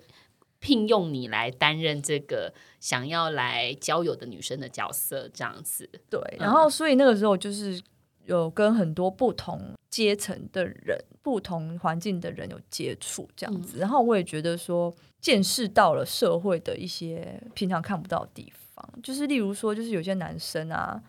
[0.60, 5.90] 聘用你来担任这个想要来交友的女生的角色，这样子。
[6.10, 7.82] 对，然后所以那个时候就是
[8.26, 13.78] 有跟很多不同阶层的人、不同环境的人有接触，这样子。
[13.78, 21.02] 嗯、然后我也觉得说，见识到了社会的一些平常看不到的地方，就是例如说，就是有些男生啊，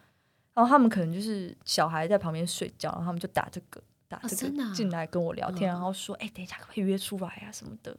[0.54, 3.80] 然后他们可能就是小孩在旁边睡觉，然后他们就打这个。
[4.12, 7.96] 打这个进来跟我聊天，然后说：“哎，等一下可不可以约出来啊什么的。”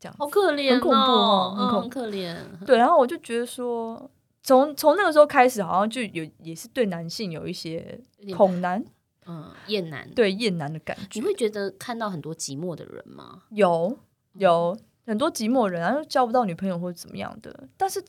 [0.00, 2.36] 这样好可怜，很恐怖哦，很可怜。
[2.66, 4.10] 对，然后我就觉得说，
[4.42, 8.00] 从从那个时候开始，好像就有也是对男性有一些
[8.36, 8.84] 恐男，
[9.26, 11.20] 嗯，厌男，对厌男的感觉。
[11.20, 13.44] 你会觉得看到很多寂寞的人吗？
[13.50, 13.96] 有，
[14.32, 14.76] 有
[15.06, 18.04] 很多寂寞人，然后交不到女朋友或者怎么样的，但是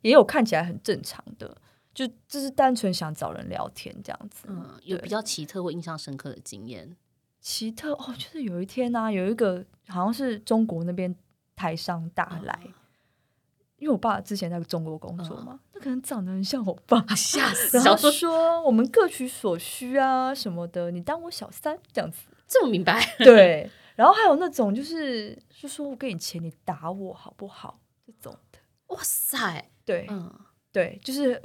[0.00, 1.54] 也有看起来很正常的。
[1.96, 6.94] 就就是单纯想找人聊天这样子，嗯，有比较奇特或印象深刻的经验。
[7.40, 11.16] 奇特哦，就是有一天呢、啊，有一个好像是中国那边
[11.54, 12.74] 台商大来，嗯、
[13.78, 17.78] 因为我爸之前在中国工作嘛，他、嗯、可能长得很像我爸，吓死！
[17.78, 23.16] 然后说我们各取所需啊什么的，你当我小三这样子， 这么明白？
[23.20, 23.70] 对。
[23.94, 27.80] 然后还有那种就是就说我给你钱，你打我好不好？
[28.06, 30.30] 这种的，哇塞，对，嗯，
[30.70, 31.40] 对，就是。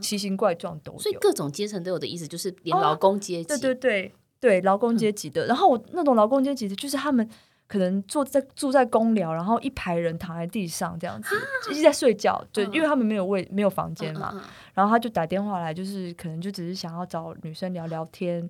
[0.00, 5.46] 奇形怪状都有，所以各种阶层都有的意思，就是连劳工阶级，对对对对，劳工阶级的。
[5.46, 7.28] 然后我那种劳工阶级的，就是他们
[7.66, 11.34] 可能坐在住在公寮，然后一排人躺在地上这样子，
[11.70, 14.42] 一直在睡觉， 对，因为他们没有位没有房间嘛。
[14.74, 18.48] 然后他就打电话来，就是可能就只是想要找女生聊聊天，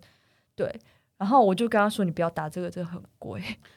[0.55, 0.73] 对。
[1.19, 3.41] 然后我就跟他说：“你不要打这个，这个很贵。”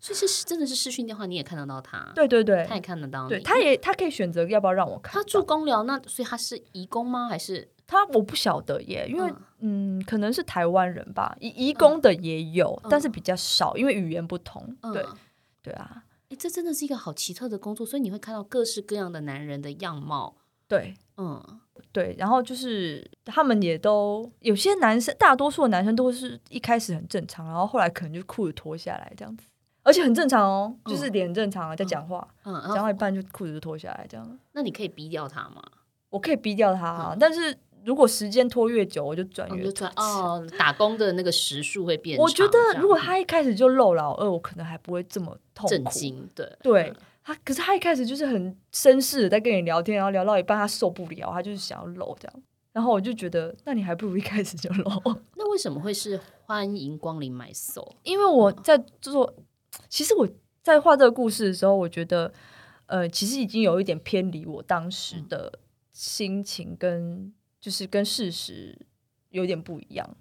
[0.00, 2.10] 所以是真的是视讯电话，你也看得到他。
[2.14, 3.28] 对对对，他也看得到你。
[3.28, 5.12] 对，他也他可以选择要不要让我看。
[5.12, 7.28] 他住公寮，那所以他是移工吗？
[7.28, 11.36] 还是他我不晓得耶，因为嗯，嗯，可能是台湾人吧。
[11.38, 14.76] 移移工的也有，嗯、但是比较少，因为语言不同。
[14.80, 15.04] 嗯、对
[15.62, 20.34] 对啊，哎，这真的是一个好奇特的工作，所以你会看到各式各样的男人的样貌。
[20.66, 21.42] 对，嗯，
[21.90, 29.44] 对，然后就是他们也都有些男生，大多数的男生都是一开始很正常，然后后来可能就裤子脱下来这样子，
[29.82, 34.38] 而且很正常哦，嗯、就是脸正常啊，在讲话，嗯，讲到一半就裤子就脱下来这样。
[34.52, 35.62] 那你可以逼掉他吗？
[36.10, 42.24] 我可以逼掉他，嗯、但是如果时间拖越久，我就转越转哦，打工的那个时数会变长。
[42.24, 45.74] 我觉得如果他一开始就露老二，我可能还不会这么痛苦。
[45.74, 46.92] 震惊，对对。
[47.22, 54.90] 他可是他一开始就是很绅士的在跟你聊天，然后聊到一半他受不了，他就是想要露这样，然后我就觉得，那你还不如一开始就露。
[55.36, 57.92] 那为什么会是欢迎光临 my soul？
[58.04, 59.32] 因为我在做，
[59.88, 60.28] 其实我
[60.62, 62.32] 在画这个故事的时候，我觉得，
[62.86, 65.58] 呃，其实已经有一点偏离我当时的
[65.92, 68.78] 心情跟就是跟事实
[69.30, 70.16] 有点不一样，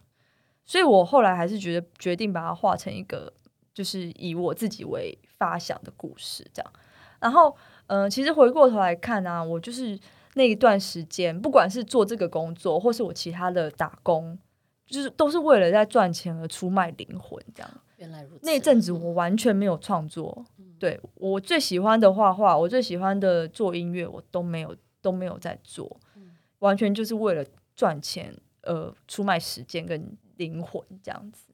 [0.65, 3.33] 所以我后来还是觉得决定把它画成一个
[3.73, 6.73] 就是以我自己为发想的故事这样。
[7.19, 7.55] 然后，
[7.87, 9.99] 嗯、呃，其实回过头来看啊，我就是
[10.35, 14.37] 那一段时间，不管是做这个工作，或是我其他的打工，
[14.85, 17.71] 就是都是为了在赚钱而出卖灵魂这样。
[17.99, 18.39] 原来如此。
[18.43, 27.45] 那阵子我完全没有创作，嗯、对我最喜欢的画画，我最喜欢的做音乐，我都没有都没有在做，嗯、完全就是为了
[27.75, 31.53] 赚钱呃出卖时间跟灵魂这样子。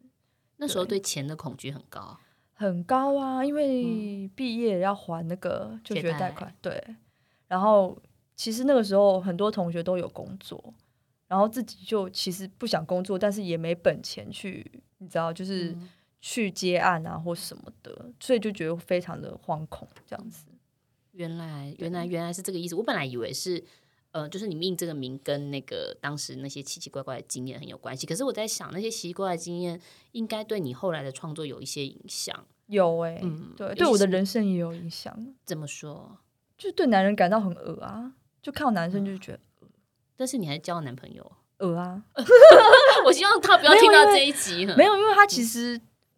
[0.57, 2.17] 那时候对钱的恐惧很高。
[2.57, 6.81] 很高啊，因为毕业要还那个就学贷款，对。
[7.49, 8.01] 然后
[8.37, 10.73] 其实那个时候很多同学都有工作，
[11.27, 14.65] 然后自己就其实不想工作，但是也没本钱去，
[14.99, 15.75] 你知道，就是
[16.27, 20.45] 去接案啊或什么的，所以就觉得非常的惶恐这样子。
[21.11, 22.73] 原来，原来，原来是这个意思。
[22.73, 23.63] 我本来以为是。
[24.11, 28.07] 呃，就是你命这个名跟那个当时那些奇奇怪怪的经验很有关系。
[28.07, 29.77] 可是我在想，那些奇奇怪怪的经验
[30.13, 32.45] 应该对你后来的创作有一些影响。
[32.67, 35.35] 有哎、欸，嗯，对，对我的人生也有影响。
[35.43, 36.17] 怎么说？
[36.57, 39.67] 就是对男人感到很恶啊，就看到男生就觉得、嗯。
[40.15, 41.29] 但是你还交了男朋友？
[41.59, 42.01] 恶啊！
[43.05, 44.65] 我希望他不要听到这一集。
[44.77, 45.77] 没有，因为他其实，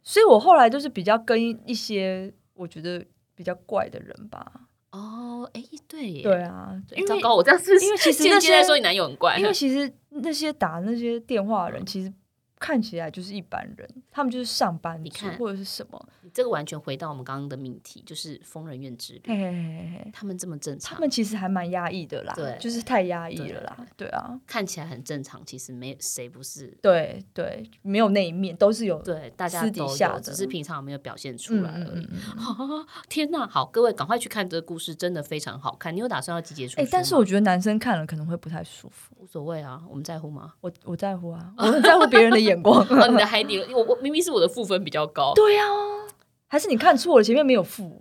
[0.09, 1.37] 所以我后来就是比较跟
[1.69, 3.05] 一些我觉得
[3.35, 4.49] 比较怪的人吧。
[4.91, 12.13] 哦，哎，对，对啊，因为糟糕，我这样是因为其实那些说你男友很怪， 因为其实那些打那些电话的人其实。
[12.59, 16.09] 看起来就是一般人，他们就是上班，你看或者是什么？
[16.33, 19.21] 这个完全回到我们刚刚的命题，就是疯人院之旅。
[19.25, 24.39] 嘿嘿嘿嘿，他们这么正常，他们其实还蛮压抑的啦，对，就是太压抑了啦，对，对啊。
[24.45, 26.77] 看起来很正常，其实没谁不是。
[26.81, 32.05] 对对，没有那一面，都是有对大家私底下，只是平常没有表现出来而已。
[32.05, 35.95] 嗯嗯嗯、 天哪，好，各位赶快去看这个故事，真的非常好看。
[35.95, 36.79] 你有打算要集结出？
[36.81, 39.15] 哎，但是我觉得男生看了可能会不太舒服。
[39.17, 40.53] 无所谓啊，我们在乎吗？
[40.61, 42.81] 我我在乎啊，我很在乎别人的眼光。
[42.89, 45.33] 哦，你的海底轮，我我明明是我的负分比较高。
[45.35, 46.07] 对呀、啊，
[46.47, 47.99] 还是你看错了，前面没有负，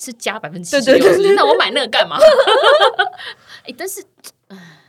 [0.00, 1.32] 是加百分之七十六。
[1.34, 2.16] 那我买那个干嘛？
[3.62, 4.04] 哎、欸，但是，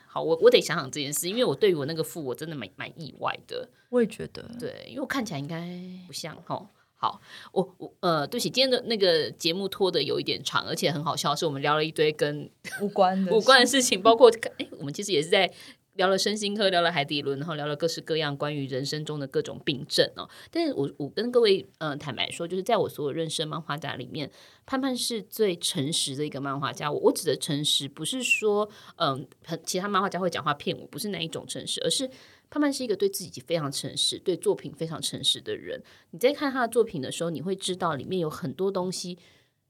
[0.07, 3.69] 好，我我得想想这件事，因为我对于我那个负，我真的蛮蛮意外的。
[3.89, 5.67] 我也觉得，对，因为我看起来应该
[6.07, 6.65] 不像哈。
[6.97, 7.19] 好，
[7.51, 12.49] 我我呃，对不起，今天的那个节目拖的有一点长，而且很好笑，是我们聊了一堆跟
[12.81, 15.51] 无关的 无关的事情，包括哎、欸，我们其实也是在。
[15.95, 20.29] 聊了身心科，聊了海底轮，然后聊了各式各样关于人生中的各种病症哦。
[20.51, 24.29] 但是我我跟各位嗯、呃、坦白说，就是在我所有认识的漫画家里面，
[24.65, 26.91] 盼盼是最诚实的一个漫画家。
[26.91, 32.09] 我我指的诚实，不是说嗯、呃，其他漫画家会讲话骗我，不是那一种诚实，而是
[32.49, 35.81] 盼盼是一个对自己非常诚实、对作品非常诚实的人。
[36.11, 39.17] 你在看他的作品的时候，你会知道里面有很多东西，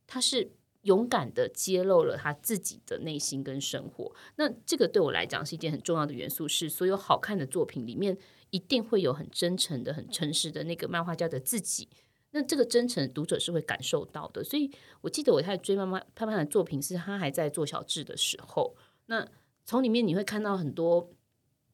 [0.07, 0.51] 他是。
[0.85, 6.47] 勇敢的揭露了他自己的内心跟生活，那这个对我来讲是一件很重要的元素。
[6.47, 8.17] 是所有好看的作品里面，
[8.49, 11.89] 一定会有很真诚的、很诚实的那个漫画家的自己。
[12.31, 14.43] 那这个真诚，读者是会感受到的。
[14.43, 14.71] 所以
[15.01, 18.75] 我记得我在追妈妈盼盼的作品，是他还在做小志的时候。
[19.07, 19.27] 那
[19.65, 21.11] 从里面你会看到很多。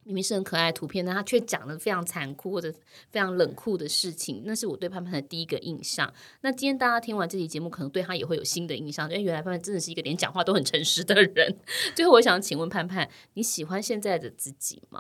[0.04, 2.74] 明明是很可爱的图片，但他却讲了非常残酷或者
[3.12, 6.12] 非常冷酷的事情，那是我对盼盼的第一个印象。
[6.42, 11.56] 那今天大家听完这期节目，可能对他也会有新的印象，因为原来盼盼真的是一个连讲话都很诚实的人。
[11.96, 15.00] 最后，我想请问盼盼，你喜欢现在的自己吗？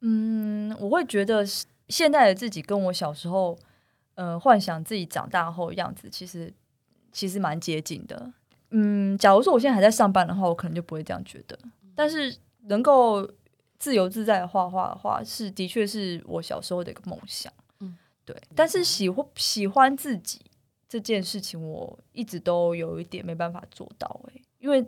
[0.00, 1.44] 嗯，我会觉得
[1.88, 3.56] 现在的自己跟我小时候，
[4.16, 6.52] 呃，幻想自己长大后样子，其实
[7.12, 8.32] 其实蛮接近的。
[8.70, 11.56] 嗯，假如说我现在还在上班的话，我可能就不会这样觉得。
[11.94, 13.30] 但是能够。
[13.80, 17.52] 自由自在的画画的话，是的确是我小时候的一个梦想。
[17.80, 18.36] 嗯，对。
[18.54, 20.40] 但是喜欢喜欢自己
[20.86, 24.86] 这件事情，我一直都有一点没办法做到诶、欸，因为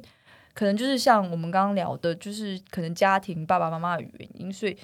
[0.53, 4.77] 可能就是像我们刚刚聊的，就是可能家庭爸爸妈妈的原因，所以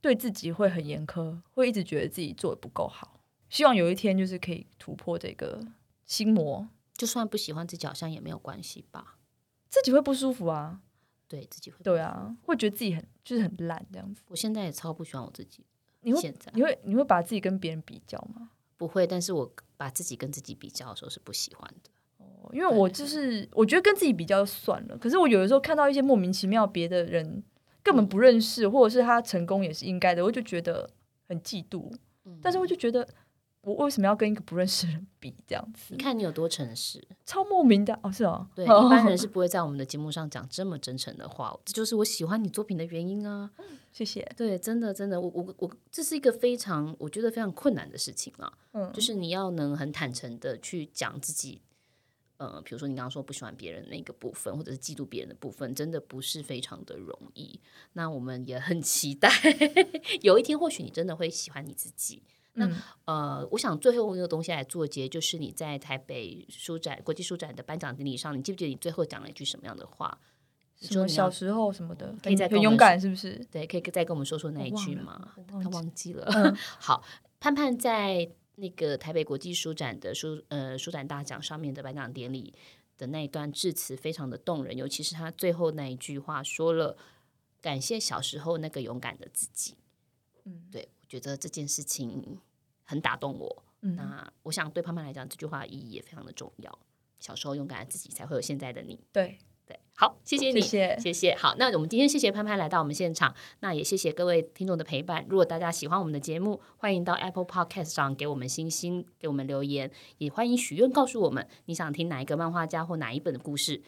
[0.00, 3.20] 对自己会很严苛，会一直觉得自己做的不够好。
[3.50, 5.60] 希望有一天就是可以突破这个
[6.06, 9.18] 心魔，就算不喜欢自己，好像也没有关系吧？
[9.68, 10.80] 自己会不舒服啊。
[11.32, 14.22] 对自己会对啊，会觉得自己很就是很烂这样子。
[14.28, 15.64] 我现在也超不喜欢我自己。
[16.02, 18.50] 你会现在你会你会把自己跟别人比较吗？
[18.76, 21.90] 不会，但是我把自己跟自己比较的时候是不喜欢的。
[22.18, 24.98] 哦，因为我就是我觉得跟自己比较算了。
[24.98, 27.42] 可是我有的时候看到一些莫名其妙别的人
[27.82, 30.90] 根本不认识，或者是他成功也是应该的，我就觉得
[31.28, 31.90] 很嫉妒。
[32.24, 33.08] 嗯，但是我就觉得。
[33.62, 35.94] 我为什么要跟一个不认识的人比这样子？
[35.94, 43.50] 你看你有多诚实，超莫名的哦，是哦，对，一般人 是不会在我们的节目上讲这么真诚的话，这就是我喜欢你作品的原因啊。
[43.92, 44.26] 谢谢。
[44.36, 48.52] 对，真的真的，我我我，这是一个非常我觉得非常困难的事情啊。
[48.72, 51.60] 嗯，就是你要能很坦诚的去讲自己，
[52.38, 57.60] 呃，比如说你刚刚说不喜欢别人那个部分，或者是嫉妒别人的部分，真的不是非常的容易。
[57.92, 59.30] 那我们也很期待
[60.22, 62.24] 有一天，或许你真的会喜欢你自己。
[62.54, 62.70] 那
[63.06, 70.18] 呃，我想最后用一个东西来做结，就是你在台北书展、国际书展的颁奖典礼上，你记不记得你最后讲了一句什么样的话？
[70.76, 73.38] 什么小时候什么的，可以再很勇敢，是不是？
[73.52, 75.32] 对，可以再跟我们说说那一句吗？
[75.62, 76.24] 他忘记了。
[76.34, 77.04] 嗯、好，
[77.38, 82.52] 盼盼在那个台北国际书展的书呃书展大奖上面的颁奖典礼
[82.98, 86.96] 的那一段致辞，非常的动人，尤其是他最后那一句话，说了
[87.60, 89.76] 感谢小时候那个勇敢的自己。
[90.44, 90.88] 嗯，对。
[91.12, 92.38] 觉得这件事情
[92.84, 93.62] 很打动我。
[93.82, 96.78] 嗯，那我想对潘潘来讲，这句话意义也非常的重要。
[97.20, 98.98] 小时候勇敢的自己，才会有现在的你。
[99.12, 99.36] 对
[99.66, 101.34] 对，好，谢谢你，谢谢，谢谢。
[101.34, 105.26] 好，那我们今天谢谢潘潘来到我们现场，那也谢谢各位听众的陪伴。
[105.28, 113.82] 如果大家喜欢我们的节目，欢迎到 Apple Podcast 上给我们星星，给我们留言，也欢迎许愿告诉我们你想听哪一个漫画家或哪一本的故事，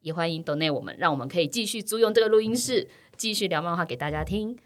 [0.00, 2.88] 也欢迎 donate 我们，让我们可以继续租用这个录音室，
[3.18, 4.56] 继续聊漫画给大家听。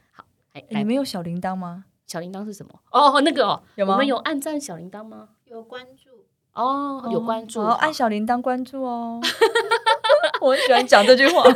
[0.53, 1.85] 哎，你们有小铃铛吗？
[2.07, 2.73] 小铃铛是什么？
[2.91, 3.93] 哦，那个哦，有吗？
[3.93, 5.29] 我们有按赞小铃铛吗？
[5.47, 6.11] 有关注
[6.55, 9.21] 哦，有关注，哦，按小铃铛关注哦。
[10.41, 11.43] 我很喜欢讲这句话。
[11.47, 11.53] 哎，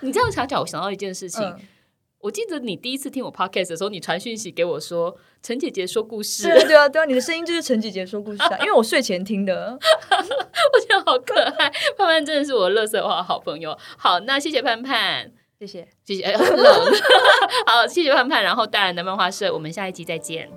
[0.00, 1.54] 你这样想讲，我想到一件事情。
[2.18, 9.72] 我记得你第一次听我 podcast 的时候，你传讯息给我说：“陈姐姐说故事。”对啊，对啊，你的声音就是陈姐姐说故事啊，因为我睡前听的。
[9.80, 13.74] 我觉得好可爱，盼盼真的是我的垃圾话好朋友。
[13.96, 15.32] 好，那谢谢盼盼。
[15.60, 16.92] 谢谢，谢谢， 冷。
[17.68, 20.50] 好，谢谢盼盼，然后大然的漫画社，我们下一集再见。